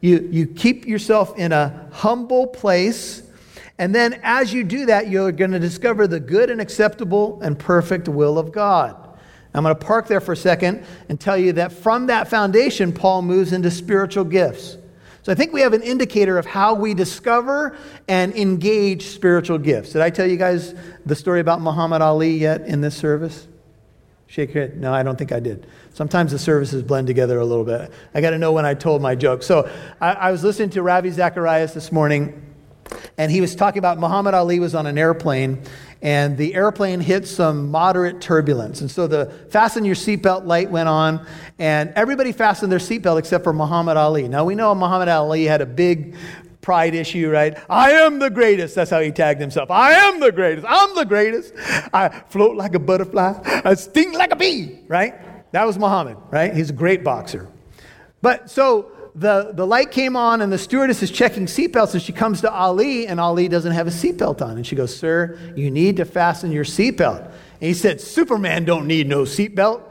You, 0.00 0.26
you 0.30 0.46
keep 0.46 0.86
yourself 0.86 1.36
in 1.38 1.52
a 1.52 1.88
humble 1.92 2.46
place 2.46 3.22
and 3.80 3.94
then 3.94 4.20
as 4.22 4.52
you 4.52 4.62
do 4.62 4.84
that, 4.86 5.08
you're 5.08 5.32
going 5.32 5.52
to 5.52 5.58
discover 5.58 6.06
the 6.06 6.20
good 6.20 6.50
and 6.50 6.60
acceptable 6.60 7.40
and 7.40 7.58
perfect 7.58 8.10
will 8.10 8.38
of 8.38 8.52
God. 8.52 8.94
I'm 9.54 9.62
going 9.62 9.74
to 9.74 9.82
park 9.82 10.06
there 10.06 10.20
for 10.20 10.32
a 10.32 10.36
second 10.36 10.84
and 11.08 11.18
tell 11.18 11.38
you 11.38 11.54
that 11.54 11.72
from 11.72 12.08
that 12.08 12.28
foundation, 12.28 12.92
Paul 12.92 13.22
moves 13.22 13.54
into 13.54 13.70
spiritual 13.70 14.24
gifts. 14.24 14.76
So 15.22 15.32
I 15.32 15.34
think 15.34 15.54
we 15.54 15.62
have 15.62 15.72
an 15.72 15.80
indicator 15.80 16.36
of 16.36 16.44
how 16.44 16.74
we 16.74 16.92
discover 16.92 17.74
and 18.06 18.34
engage 18.34 19.06
spiritual 19.06 19.56
gifts. 19.56 19.94
Did 19.94 20.02
I 20.02 20.10
tell 20.10 20.26
you 20.26 20.36
guys 20.36 20.74
the 21.06 21.16
story 21.16 21.40
about 21.40 21.62
Muhammad 21.62 22.02
Ali 22.02 22.36
yet 22.36 22.66
in 22.66 22.82
this 22.82 22.94
service? 22.94 23.48
Shake 24.26 24.52
your 24.52 24.66
head. 24.66 24.76
No, 24.76 24.92
I 24.92 25.02
don't 25.02 25.16
think 25.16 25.32
I 25.32 25.40
did. 25.40 25.66
Sometimes 25.94 26.32
the 26.32 26.38
services 26.38 26.82
blend 26.82 27.06
together 27.06 27.38
a 27.38 27.46
little 27.46 27.64
bit. 27.64 27.90
I 28.12 28.20
got 28.20 28.30
to 28.30 28.38
know 28.38 28.52
when 28.52 28.66
I 28.66 28.74
told 28.74 29.00
my 29.00 29.14
joke. 29.14 29.42
So 29.42 29.70
I, 30.02 30.12
I 30.12 30.32
was 30.32 30.44
listening 30.44 30.68
to 30.70 30.82
Ravi 30.82 31.10
Zacharias 31.10 31.72
this 31.72 31.90
morning, 31.90 32.49
and 33.16 33.30
he 33.30 33.40
was 33.40 33.54
talking 33.54 33.78
about 33.78 33.98
Muhammad 33.98 34.34
Ali 34.34 34.60
was 34.60 34.74
on 34.74 34.86
an 34.86 34.98
airplane, 34.98 35.62
and 36.02 36.36
the 36.36 36.54
airplane 36.54 37.00
hit 37.00 37.28
some 37.28 37.70
moderate 37.70 38.20
turbulence. 38.20 38.80
And 38.80 38.90
so 38.90 39.06
the 39.06 39.26
fasten 39.50 39.84
your 39.84 39.94
seatbelt 39.94 40.46
light 40.46 40.70
went 40.70 40.88
on, 40.88 41.26
and 41.58 41.92
everybody 41.96 42.32
fastened 42.32 42.72
their 42.72 42.78
seatbelt 42.78 43.18
except 43.18 43.44
for 43.44 43.52
Muhammad 43.52 43.96
Ali. 43.96 44.28
Now 44.28 44.44
we 44.44 44.54
know 44.54 44.74
Muhammad 44.74 45.08
Ali 45.08 45.44
had 45.44 45.60
a 45.60 45.66
big 45.66 46.16
pride 46.60 46.94
issue, 46.94 47.30
right? 47.30 47.58
I 47.68 47.92
am 47.92 48.18
the 48.18 48.30
greatest. 48.30 48.74
That's 48.74 48.90
how 48.90 49.00
he 49.00 49.10
tagged 49.10 49.40
himself. 49.40 49.70
I 49.70 49.92
am 49.92 50.20
the 50.20 50.32
greatest. 50.32 50.66
I'm 50.68 50.94
the 50.94 51.04
greatest. 51.04 51.54
I 51.92 52.08
float 52.28 52.56
like 52.56 52.74
a 52.74 52.78
butterfly. 52.78 53.40
I 53.64 53.74
sting 53.74 54.12
like 54.12 54.32
a 54.32 54.36
bee, 54.36 54.80
right? 54.88 55.14
That 55.52 55.66
was 55.66 55.78
Muhammad, 55.78 56.16
right? 56.30 56.54
He's 56.54 56.70
a 56.70 56.74
great 56.74 57.02
boxer. 57.02 57.48
But 58.22 58.50
so 58.50 58.92
the, 59.14 59.52
the 59.52 59.66
light 59.66 59.90
came 59.90 60.16
on 60.16 60.40
and 60.40 60.52
the 60.52 60.58
stewardess 60.58 61.02
is 61.02 61.10
checking 61.10 61.46
seatbelts 61.46 61.94
and 61.94 62.02
she 62.02 62.12
comes 62.12 62.42
to 62.42 62.52
Ali 62.52 63.06
and 63.06 63.18
Ali 63.18 63.48
doesn't 63.48 63.72
have 63.72 63.86
a 63.86 63.90
seatbelt 63.90 64.40
on. 64.40 64.56
And 64.56 64.66
she 64.66 64.76
goes, 64.76 64.96
Sir, 64.96 65.38
you 65.56 65.70
need 65.70 65.96
to 65.96 66.04
fasten 66.04 66.52
your 66.52 66.64
seatbelt. 66.64 67.24
And 67.24 67.34
he 67.68 67.74
said, 67.74 68.00
Superman 68.00 68.64
don't 68.64 68.86
need 68.86 69.08
no 69.08 69.22
seatbelt. 69.22 69.82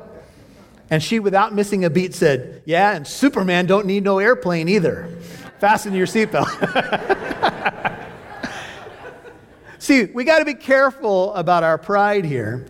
And 0.89 1.03
she, 1.03 1.19
without 1.19 1.53
missing 1.53 1.85
a 1.85 1.89
beat, 1.89 2.15
said, 2.15 2.63
Yeah, 2.65 2.95
and 2.95 3.05
Superman 3.05 3.65
don't 3.65 3.85
need 3.85 4.03
no 4.03 4.19
airplane 4.19 4.67
either. 4.69 5.07
Fasten 5.59 5.93
your 5.93 6.07
seatbelt. 6.07 6.47
See, 9.79 10.05
we 10.05 10.23
got 10.23 10.39
to 10.39 10.45
be 10.45 10.55
careful 10.55 11.33
about 11.35 11.63
our 11.63 11.77
pride 11.77 12.25
here. 12.25 12.65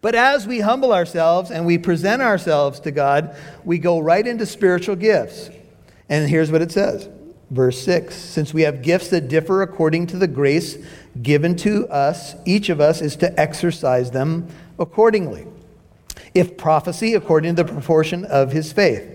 But 0.00 0.14
as 0.14 0.46
we 0.46 0.60
humble 0.60 0.92
ourselves 0.92 1.50
and 1.50 1.64
we 1.64 1.78
present 1.78 2.22
ourselves 2.22 2.80
to 2.80 2.90
God, 2.90 3.36
we 3.64 3.78
go 3.78 3.98
right 3.98 4.26
into 4.26 4.46
spiritual 4.46 4.96
gifts. 4.96 5.50
And 6.08 6.28
here's 6.28 6.50
what 6.50 6.62
it 6.62 6.72
says 6.72 7.08
verse 7.50 7.82
6 7.82 8.14
Since 8.14 8.54
we 8.54 8.62
have 8.62 8.82
gifts 8.82 9.08
that 9.08 9.28
differ 9.28 9.62
according 9.62 10.06
to 10.08 10.18
the 10.18 10.28
grace 10.28 10.78
given 11.22 11.56
to 11.56 11.88
us, 11.88 12.34
each 12.44 12.68
of 12.68 12.80
us 12.80 13.00
is 13.00 13.16
to 13.16 13.40
exercise 13.40 14.10
them 14.10 14.48
accordingly. 14.78 15.46
If 16.34 16.56
prophecy, 16.56 17.14
according 17.14 17.56
to 17.56 17.62
the 17.62 17.72
proportion 17.72 18.24
of 18.24 18.52
his 18.52 18.72
faith 18.72 19.14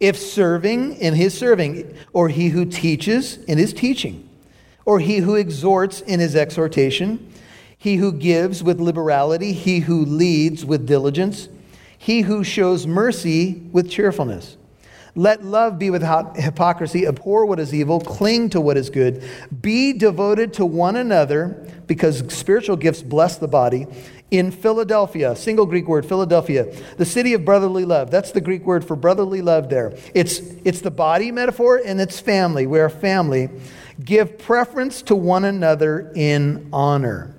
if 0.00 0.16
serving 0.16 0.96
in 0.96 1.14
his 1.14 1.36
serving, 1.36 1.96
or 2.12 2.28
he 2.28 2.48
who 2.48 2.64
teaches 2.64 3.38
in 3.44 3.58
his 3.58 3.72
teaching, 3.72 4.28
or 4.84 5.00
he 5.00 5.18
who 5.18 5.34
exhorts 5.34 6.00
in 6.00 6.20
his 6.20 6.36
exhortation, 6.36 7.32
he 7.76 7.96
who 7.96 8.12
gives 8.12 8.62
with 8.62 8.80
liberality, 8.80 9.52
he 9.52 9.80
who 9.80 10.04
leads 10.04 10.64
with 10.64 10.86
diligence, 10.86 11.48
he 11.96 12.22
who 12.22 12.44
shows 12.44 12.86
mercy 12.86 13.62
with 13.72 13.90
cheerfulness. 13.90 14.56
Let 15.14 15.44
love 15.44 15.78
be 15.78 15.90
without 15.90 16.36
hypocrisy, 16.36 17.06
abhor 17.06 17.46
what 17.46 17.58
is 17.58 17.74
evil, 17.74 18.00
cling 18.00 18.50
to 18.50 18.60
what 18.60 18.76
is 18.76 18.90
good, 18.90 19.22
be 19.60 19.92
devoted 19.92 20.52
to 20.54 20.66
one 20.66 20.96
another, 20.96 21.66
because 21.86 22.18
spiritual 22.32 22.76
gifts 22.76 23.02
bless 23.02 23.38
the 23.38 23.48
body 23.48 23.86
in 24.30 24.50
Philadelphia, 24.50 25.34
single 25.34 25.64
Greek 25.64 25.88
word, 25.88 26.04
Philadelphia, 26.04 26.74
the 26.98 27.06
city 27.06 27.32
of 27.32 27.44
brotherly 27.44 27.84
love. 27.84 28.10
That's 28.10 28.32
the 28.32 28.40
Greek 28.40 28.64
word 28.64 28.84
for 28.84 28.94
brotherly 28.94 29.40
love 29.40 29.70
there. 29.70 29.96
It's, 30.14 30.40
it's 30.64 30.82
the 30.82 30.90
body 30.90 31.32
metaphor 31.32 31.80
and 31.82 32.00
it's 32.00 32.20
family. 32.20 32.66
We're 32.66 32.90
family. 32.90 33.48
Give 34.04 34.38
preference 34.38 35.02
to 35.02 35.16
one 35.16 35.44
another 35.44 36.12
in 36.14 36.68
honor. 36.72 37.34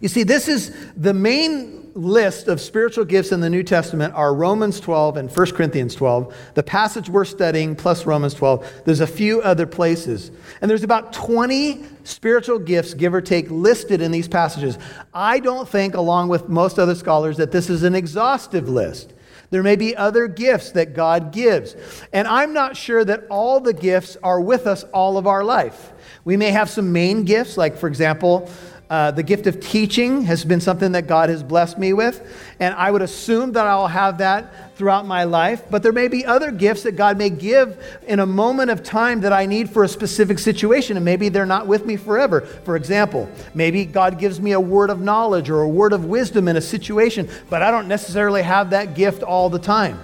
You 0.00 0.08
see, 0.08 0.24
this 0.24 0.48
is 0.48 0.74
the 0.96 1.14
main 1.14 1.77
list 1.94 2.48
of 2.48 2.60
spiritual 2.60 3.04
gifts 3.04 3.32
in 3.32 3.40
the 3.40 3.50
New 3.50 3.62
Testament 3.62 4.14
are 4.14 4.34
Romans 4.34 4.80
12 4.80 5.16
and 5.16 5.30
1 5.30 5.50
Corinthians 5.52 5.94
12. 5.94 6.34
The 6.54 6.62
passage 6.62 7.08
we're 7.08 7.24
studying 7.24 7.74
plus 7.76 8.06
Romans 8.06 8.34
12. 8.34 8.82
There's 8.84 9.00
a 9.00 9.06
few 9.06 9.40
other 9.42 9.66
places. 9.66 10.30
And 10.60 10.70
there's 10.70 10.82
about 10.82 11.12
20 11.12 11.84
spiritual 12.04 12.58
gifts, 12.58 12.94
give 12.94 13.14
or 13.14 13.20
take, 13.20 13.50
listed 13.50 14.00
in 14.00 14.10
these 14.10 14.28
passages. 14.28 14.78
I 15.12 15.40
don't 15.40 15.68
think, 15.68 15.94
along 15.94 16.28
with 16.28 16.48
most 16.48 16.78
other 16.78 16.94
scholars, 16.94 17.36
that 17.36 17.52
this 17.52 17.68
is 17.70 17.82
an 17.82 17.94
exhaustive 17.94 18.68
list. 18.68 19.12
There 19.50 19.62
may 19.62 19.76
be 19.76 19.96
other 19.96 20.28
gifts 20.28 20.72
that 20.72 20.94
God 20.94 21.32
gives. 21.32 21.74
And 22.12 22.28
I'm 22.28 22.52
not 22.52 22.76
sure 22.76 23.04
that 23.04 23.24
all 23.30 23.60
the 23.60 23.72
gifts 23.72 24.16
are 24.22 24.40
with 24.40 24.66
us 24.66 24.84
all 24.84 25.16
of 25.16 25.26
our 25.26 25.42
life. 25.42 25.92
We 26.24 26.36
may 26.36 26.50
have 26.50 26.68
some 26.68 26.92
main 26.92 27.24
gifts, 27.24 27.56
like, 27.56 27.76
for 27.76 27.88
example, 27.88 28.50
uh, 28.90 29.10
the 29.10 29.22
gift 29.22 29.46
of 29.46 29.60
teaching 29.60 30.22
has 30.22 30.44
been 30.44 30.60
something 30.60 30.92
that 30.92 31.06
God 31.06 31.28
has 31.28 31.42
blessed 31.42 31.78
me 31.78 31.92
with, 31.92 32.26
and 32.58 32.74
I 32.74 32.90
would 32.90 33.02
assume 33.02 33.52
that 33.52 33.66
I'll 33.66 33.86
have 33.86 34.18
that 34.18 34.76
throughout 34.76 35.06
my 35.06 35.24
life. 35.24 35.62
But 35.68 35.82
there 35.82 35.92
may 35.92 36.08
be 36.08 36.24
other 36.24 36.50
gifts 36.50 36.84
that 36.84 36.92
God 36.92 37.18
may 37.18 37.28
give 37.28 37.82
in 38.06 38.20
a 38.20 38.26
moment 38.26 38.70
of 38.70 38.82
time 38.82 39.20
that 39.20 39.32
I 39.32 39.44
need 39.44 39.68
for 39.68 39.84
a 39.84 39.88
specific 39.88 40.38
situation, 40.38 40.96
and 40.96 41.04
maybe 41.04 41.28
they're 41.28 41.44
not 41.44 41.66
with 41.66 41.84
me 41.84 41.96
forever. 41.96 42.40
For 42.40 42.76
example, 42.76 43.28
maybe 43.52 43.84
God 43.84 44.18
gives 44.18 44.40
me 44.40 44.52
a 44.52 44.60
word 44.60 44.88
of 44.88 45.00
knowledge 45.00 45.50
or 45.50 45.60
a 45.60 45.68
word 45.68 45.92
of 45.92 46.06
wisdom 46.06 46.48
in 46.48 46.56
a 46.56 46.62
situation, 46.62 47.28
but 47.50 47.62
I 47.62 47.70
don't 47.70 47.88
necessarily 47.88 48.42
have 48.42 48.70
that 48.70 48.94
gift 48.94 49.22
all 49.22 49.50
the 49.50 49.58
time. 49.58 50.00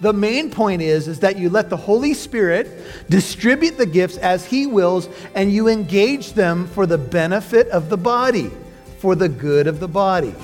The 0.00 0.12
main 0.12 0.50
point 0.50 0.82
is, 0.82 1.08
is 1.08 1.20
that 1.20 1.38
you 1.38 1.48
let 1.48 1.70
the 1.70 1.76
Holy 1.76 2.12
Spirit 2.12 2.68
distribute 3.08 3.78
the 3.78 3.86
gifts 3.86 4.18
as 4.18 4.44
He 4.44 4.66
wills, 4.66 5.08
and 5.34 5.50
you 5.50 5.68
engage 5.68 6.34
them 6.34 6.66
for 6.66 6.84
the 6.84 6.98
benefit 6.98 7.68
of 7.68 7.88
the 7.88 7.96
body, 7.96 8.50
for 8.98 9.14
the 9.14 9.28
good 9.28 9.66
of 9.66 9.80
the 9.80 9.88
body. 9.88 10.34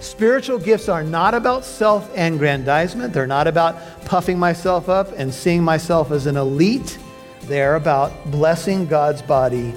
Spiritual 0.00 0.58
gifts 0.58 0.88
are 0.88 1.02
not 1.02 1.32
about 1.32 1.64
self 1.64 2.10
aggrandizement. 2.16 3.14
They're 3.14 3.26
not 3.26 3.46
about 3.46 4.04
puffing 4.04 4.38
myself 4.38 4.88
up 4.88 5.12
and 5.16 5.32
seeing 5.32 5.62
myself 5.62 6.10
as 6.10 6.26
an 6.26 6.36
elite. 6.36 6.98
They're 7.44 7.76
about 7.76 8.30
blessing 8.30 8.86
God's 8.86 9.22
body 9.22 9.72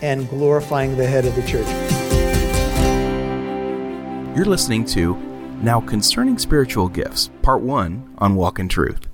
and 0.00 0.28
glorifying 0.28 0.96
the 0.96 1.06
head 1.06 1.24
of 1.24 1.34
the 1.34 1.42
church. 1.42 1.66
You're 4.36 4.46
listening 4.46 4.84
to 4.86 5.29
now, 5.62 5.80
concerning 5.80 6.38
spiritual 6.38 6.88
gifts, 6.88 7.30
part 7.42 7.60
one 7.60 8.14
on 8.18 8.34
Walk 8.34 8.58
in 8.58 8.68
Truth. 8.68 9.08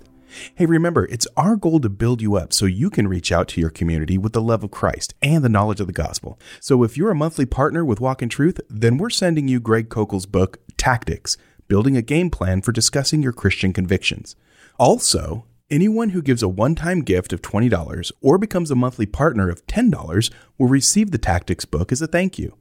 Hey, 0.55 0.67
remember, 0.67 1.07
it's 1.07 1.27
our 1.37 1.57
goal 1.57 1.81
to 1.81 1.89
build 1.89 2.23
you 2.23 2.37
up 2.37 2.53
so 2.53 2.67
you 2.67 2.91
can 2.91 3.09
reach 3.09 3.33
out 3.33 3.49
to 3.49 3.61
your 3.61 3.71
community 3.71 4.19
with 4.19 4.33
the 4.33 4.43
love 4.43 4.63
of 4.63 4.71
Christ 4.71 5.15
and 5.23 5.45
the 5.45 5.49
knowledge 5.49 5.81
of 5.81 5.87
the 5.87 5.93
gospel. 5.93 6.39
So 6.61 6.83
if 6.85 6.97
you're 6.97 7.11
a 7.11 7.17
monthly 7.17 7.47
partner 7.47 7.85
with 7.85 8.01
Walk 8.01 8.23
in 8.23 8.29
Truth, 8.29 8.61
then 8.69 8.97
we're 8.97 9.11
sending 9.11 9.49
you 9.49 9.61
Greg 9.61 9.89
Koukl's 9.89 10.27
book, 10.27 10.59
Tactics 10.77 11.37
Building 11.69 11.97
a 11.97 12.03
Game 12.03 12.31
Plan 12.31 12.63
for 12.63 12.71
Discussing 12.71 13.23
Your 13.23 13.33
Christian 13.33 13.73
Convictions. 13.73 14.37
Also, 14.79 15.47
anyone 15.69 16.11
who 16.11 16.23
gives 16.23 16.43
a 16.43 16.49
one 16.49 16.75
time 16.75 17.01
gift 17.01 17.33
of 17.33 17.43
$20 17.43 18.13
or 18.21 18.39
becomes 18.39 18.71
a 18.71 18.77
monthly 18.77 19.07
partner 19.07 19.49
of 19.49 19.67
$10 19.67 20.31
will 20.59 20.69
receive 20.69 21.11
the 21.11 21.19
Tactics 21.19 21.65
book 21.65 21.91
as 21.91 22.01
a 22.01 22.07
thank 22.07 22.39
you. 22.39 22.55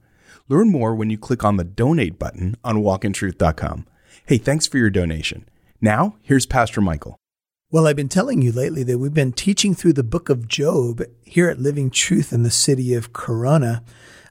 Learn 0.48 0.70
more 0.70 0.94
when 0.94 1.10
you 1.10 1.18
click 1.18 1.44
on 1.44 1.56
the 1.56 1.64
donate 1.64 2.18
button 2.18 2.56
on 2.62 2.76
walkintruth.com. 2.76 3.86
Hey, 4.26 4.38
thanks 4.38 4.66
for 4.66 4.78
your 4.78 4.90
donation. 4.90 5.48
Now, 5.80 6.16
here's 6.22 6.46
Pastor 6.46 6.80
Michael. 6.80 7.16
Well, 7.72 7.88
I've 7.88 7.96
been 7.96 8.08
telling 8.08 8.42
you 8.42 8.52
lately 8.52 8.84
that 8.84 8.98
we've 8.98 9.12
been 9.12 9.32
teaching 9.32 9.74
through 9.74 9.94
the 9.94 10.04
book 10.04 10.28
of 10.28 10.46
Job 10.46 11.02
here 11.24 11.48
at 11.48 11.58
Living 11.58 11.90
Truth 11.90 12.32
in 12.32 12.44
the 12.44 12.50
city 12.50 12.94
of 12.94 13.12
Corona, 13.12 13.82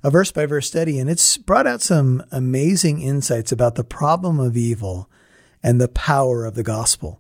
a 0.04 0.10
verse 0.10 0.32
by 0.32 0.46
verse 0.46 0.68
study, 0.68 1.00
and 1.00 1.10
it's 1.10 1.36
brought 1.36 1.68
out 1.68 1.82
some 1.82 2.24
amazing 2.32 3.02
insights 3.02 3.52
about 3.52 3.76
the 3.76 3.84
problem 3.84 4.40
of 4.40 4.56
evil 4.56 5.10
and 5.62 5.82
the 5.82 5.90
power 5.90 6.46
of 6.46 6.56
the 6.56 6.64
gospel. 6.64 7.20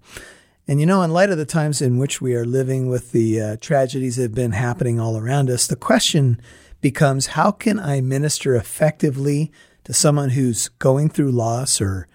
And 0.67 0.79
you 0.79 0.86
know, 0.86 1.01
in 1.01 1.12
light 1.12 1.29
of 1.29 1.38
the 1.38 1.45
times 1.45 1.81
in 1.81 1.97
which 1.97 2.21
we 2.21 2.34
are 2.34 2.45
living 2.45 2.88
with 2.88 3.12
the 3.12 3.41
uh, 3.41 3.58
tragedies 3.60 4.15
that 4.15 4.23
have 4.23 4.36
been 4.36 4.53
happening 4.53 4.99
all 4.99 5.17
around 5.17 5.49
us, 5.49 5.67
the 5.67 5.75
question 5.75 6.41
becomes 6.86 7.34
how 7.34 7.50
can 7.50 7.80
I 7.80 8.00
minister 8.00 8.54
effectively 8.54 9.52
to 9.86 9.91
someone 9.91 10.30
who's 10.30 10.67
going 10.67 11.10
through 11.10 11.32
loss 11.32 11.82
or 11.82 12.08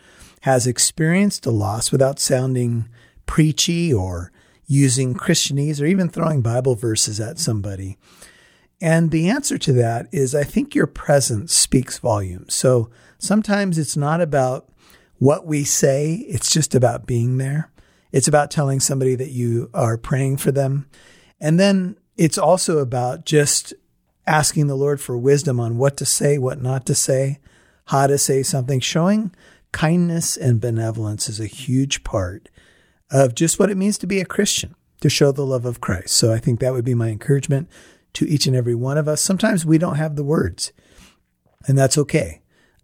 has 0.42 0.64
experienced 0.64 1.44
a 1.44 1.50
loss 1.50 1.90
without 1.90 2.20
sounding 2.20 2.88
preachy 3.26 3.92
or 3.92 4.30
using 4.68 5.12
Christianese 5.12 5.83
or 5.83 5.87
even 5.87 6.09
throwing 6.09 6.40
Bible 6.40 6.76
verses 6.76 7.18
at 7.18 7.40
somebody? 7.40 7.98
And 8.80 9.11
the 9.11 9.28
answer 9.28 9.59
to 9.59 9.72
that 9.72 10.06
is 10.12 10.37
I 10.37 10.44
think 10.44 10.76
your 10.76 10.87
presence 10.87 11.52
speaks 11.52 11.98
volumes. 11.98 12.54
So 12.54 12.90
sometimes 13.18 13.76
it's 13.76 13.96
not 13.96 14.20
about 14.20 14.70
what 15.18 15.46
we 15.46 15.64
say, 15.64 16.24
it's 16.28 16.52
just 16.52 16.76
about 16.76 17.09
being 17.09 17.38
there. 17.38 17.72
It's 18.12 18.28
about 18.28 18.52
telling 18.52 18.78
somebody 18.78 19.16
that 19.16 19.33
you 19.33 19.68
are 19.74 19.98
praying 19.98 20.37
for 20.37 20.52
them. 20.52 20.88
And 21.40 21.59
then 21.59 21.96
it's 22.16 22.38
also 22.38 22.78
about 22.78 23.26
just 23.26 23.74
asking 24.30 24.68
the 24.68 24.76
Lord 24.76 25.00
for 25.00 25.18
wisdom 25.18 25.58
on 25.58 25.76
what 25.76 25.96
to 25.96 26.06
say, 26.06 26.38
what 26.38 26.62
not 26.62 26.86
to 26.86 26.94
say, 26.94 27.40
how 27.86 28.06
to 28.06 28.16
say 28.16 28.44
something. 28.44 28.78
Showing 28.78 29.34
kindness 29.72 30.36
and 30.36 30.60
benevolence 30.60 31.28
is 31.28 31.40
a 31.40 31.46
huge 31.46 32.04
part 32.04 32.48
of 33.10 33.34
just 33.34 33.58
what 33.58 33.70
it 33.70 33.76
means 33.76 33.98
to 33.98 34.06
be 34.06 34.20
a 34.20 34.24
Christian, 34.24 34.76
to 35.00 35.10
show 35.10 35.32
the 35.32 35.44
love 35.44 35.64
of 35.64 35.80
Christ. 35.80 36.14
So 36.14 36.32
I 36.32 36.38
think 36.38 36.60
that 36.60 36.72
would 36.72 36.84
be 36.84 36.94
my 36.94 37.08
encouragement 37.08 37.68
to 38.12 38.24
each 38.24 38.46
and 38.46 38.54
every 38.54 38.76
one 38.76 38.98
of 38.98 39.08
us. 39.08 39.20
Sometimes 39.20 39.66
we 39.66 39.78
don't 39.78 39.96
have 39.96 40.14
the 40.14 40.22
words, 40.22 40.72
and 41.66 41.76
that's 41.76 41.98
okay. 41.98 42.40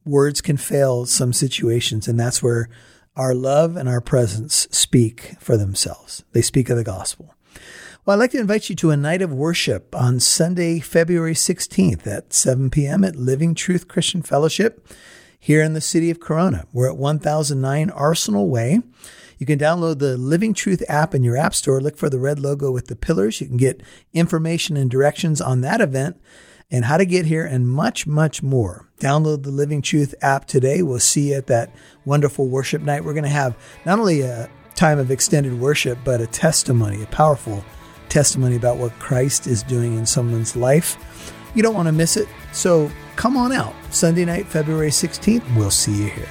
words 0.06 0.40
can 0.40 0.56
fail 0.56 1.04
some 1.04 1.32
situations, 1.32 2.09
and 2.09 2.18
that's 2.18 2.42
where 2.42 2.68
our 3.16 3.35
love 3.35 3.76
and 3.76 3.88
our 3.88 4.00
presence 4.00 4.68
speak 4.70 5.35
for 5.40 5.56
themselves. 5.56 6.24
They 6.32 6.42
speak 6.42 6.70
of 6.70 6.76
the 6.76 6.85
gospel. 6.85 7.35
Well, 8.07 8.14
I'd 8.14 8.21
like 8.21 8.31
to 8.31 8.38
invite 8.38 8.71
you 8.71 8.77
to 8.77 8.92
a 8.92 8.97
night 8.97 9.21
of 9.21 9.33
worship 9.33 9.92
on 9.92 10.21
Sunday, 10.21 10.79
February 10.79 11.35
16th 11.35 12.07
at 12.07 12.33
7 12.33 12.71
p.m. 12.71 13.03
at 13.03 13.16
Living 13.16 13.53
Truth 13.53 13.88
Christian 13.88 14.23
Fellowship 14.23 14.87
here 15.40 15.61
in 15.61 15.73
the 15.73 15.81
city 15.81 16.09
of 16.09 16.21
Corona. 16.21 16.69
We're 16.73 16.88
at 16.88 16.97
1009 16.97 17.90
Arsenal 17.90 18.49
Way. 18.49 18.81
You 19.38 19.47
can 19.47 19.59
download 19.59 19.99
the 19.99 20.16
Living 20.16 20.55
Truth 20.55 20.85
app 20.88 21.16
in 21.16 21.25
your 21.25 21.37
app 21.37 21.53
store. 21.53 21.81
Look 21.81 21.97
for 21.97 22.09
the 22.09 22.21
red 22.21 22.38
logo 22.38 22.71
with 22.71 22.87
the 22.87 22.95
pillars. 22.95 23.40
You 23.40 23.49
can 23.49 23.57
get 23.57 23.83
information 24.14 24.77
and 24.77 24.88
directions 24.88 25.40
on 25.40 25.62
that 25.62 25.81
event 25.81 26.16
and 26.71 26.85
how 26.85 26.99
to 26.99 27.07
get 27.07 27.27
here 27.27 27.45
and 27.45 27.69
much, 27.69 28.07
much 28.07 28.40
more. 28.40 28.88
Download 29.01 29.42
the 29.42 29.51
Living 29.51 29.83
Truth 29.83 30.14
app 30.23 30.45
today. 30.45 30.81
We'll 30.81 31.01
see 31.01 31.31
you 31.31 31.38
at 31.38 31.49
that 31.49 31.75
wonderful 32.05 32.47
worship 32.47 32.83
night. 32.83 33.05
We're 33.05 33.14
going 33.14 33.25
to 33.25 33.31
have 33.31 33.57
not 33.85 33.99
only 33.99 34.21
a 34.21 34.49
time 34.77 35.01
of 35.01 35.11
extended 35.11 35.59
worship, 35.59 35.99
but 36.05 36.21
a 36.21 36.29
testimony, 36.29 37.03
a 37.03 37.07
powerful 37.07 37.64
testimony 38.09 38.57
about 38.57 38.77
what 38.77 38.99
Christ 38.99 39.47
is 39.47 39.62
doing 39.62 39.97
in 39.97 40.07
someone's 40.07 40.57
life. 40.57 41.33
You 41.55 41.62
don't 41.62 41.75
want 41.75 41.87
to 41.87 41.92
miss 41.92 42.16
it. 42.16 42.29
So 42.53 42.90
come 43.16 43.37
on 43.37 43.53
out. 43.53 43.75
Sunday 43.90 44.25
night, 44.25 44.47
February 44.47 44.90
16th. 44.90 45.57
We'll 45.57 45.71
see 45.71 46.05
you 46.05 46.11
here. 46.11 46.29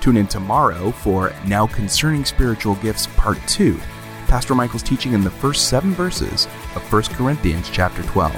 Tune 0.00 0.16
in 0.16 0.26
tomorrow 0.26 0.90
for 0.90 1.32
Now 1.46 1.66
Concerning 1.66 2.24
Spiritual 2.24 2.74
Gifts 2.76 3.06
Part 3.16 3.38
2. 3.46 3.78
Pastor 4.26 4.54
Michael's 4.54 4.82
teaching 4.82 5.12
in 5.12 5.22
the 5.22 5.30
first 5.30 5.68
seven 5.68 5.92
verses 5.92 6.46
of 6.74 6.92
1 6.92 7.02
Corinthians 7.14 7.70
chapter 7.70 8.02
12. 8.02 8.34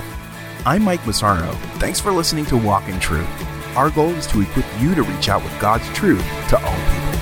I'm 0.67 0.83
Mike 0.83 1.07
Massaro. 1.07 1.53
Thanks 1.79 2.01
for 2.01 2.13
listening 2.13 2.47
to 2.47 2.57
Walk 2.57 2.89
in 2.89 2.99
Truth. 3.01 3.29
Our 3.77 3.91
goal 3.91 4.11
is 4.11 4.27
to 4.29 4.41
equip 4.41 4.67
you 4.81 4.95
to 4.95 5.03
reach 5.03 5.29
out 5.29 5.43
with 5.43 5.59
God's 5.61 5.89
truth 5.91 6.25
to 6.49 6.59
all 6.59 6.75
people. 6.75 7.14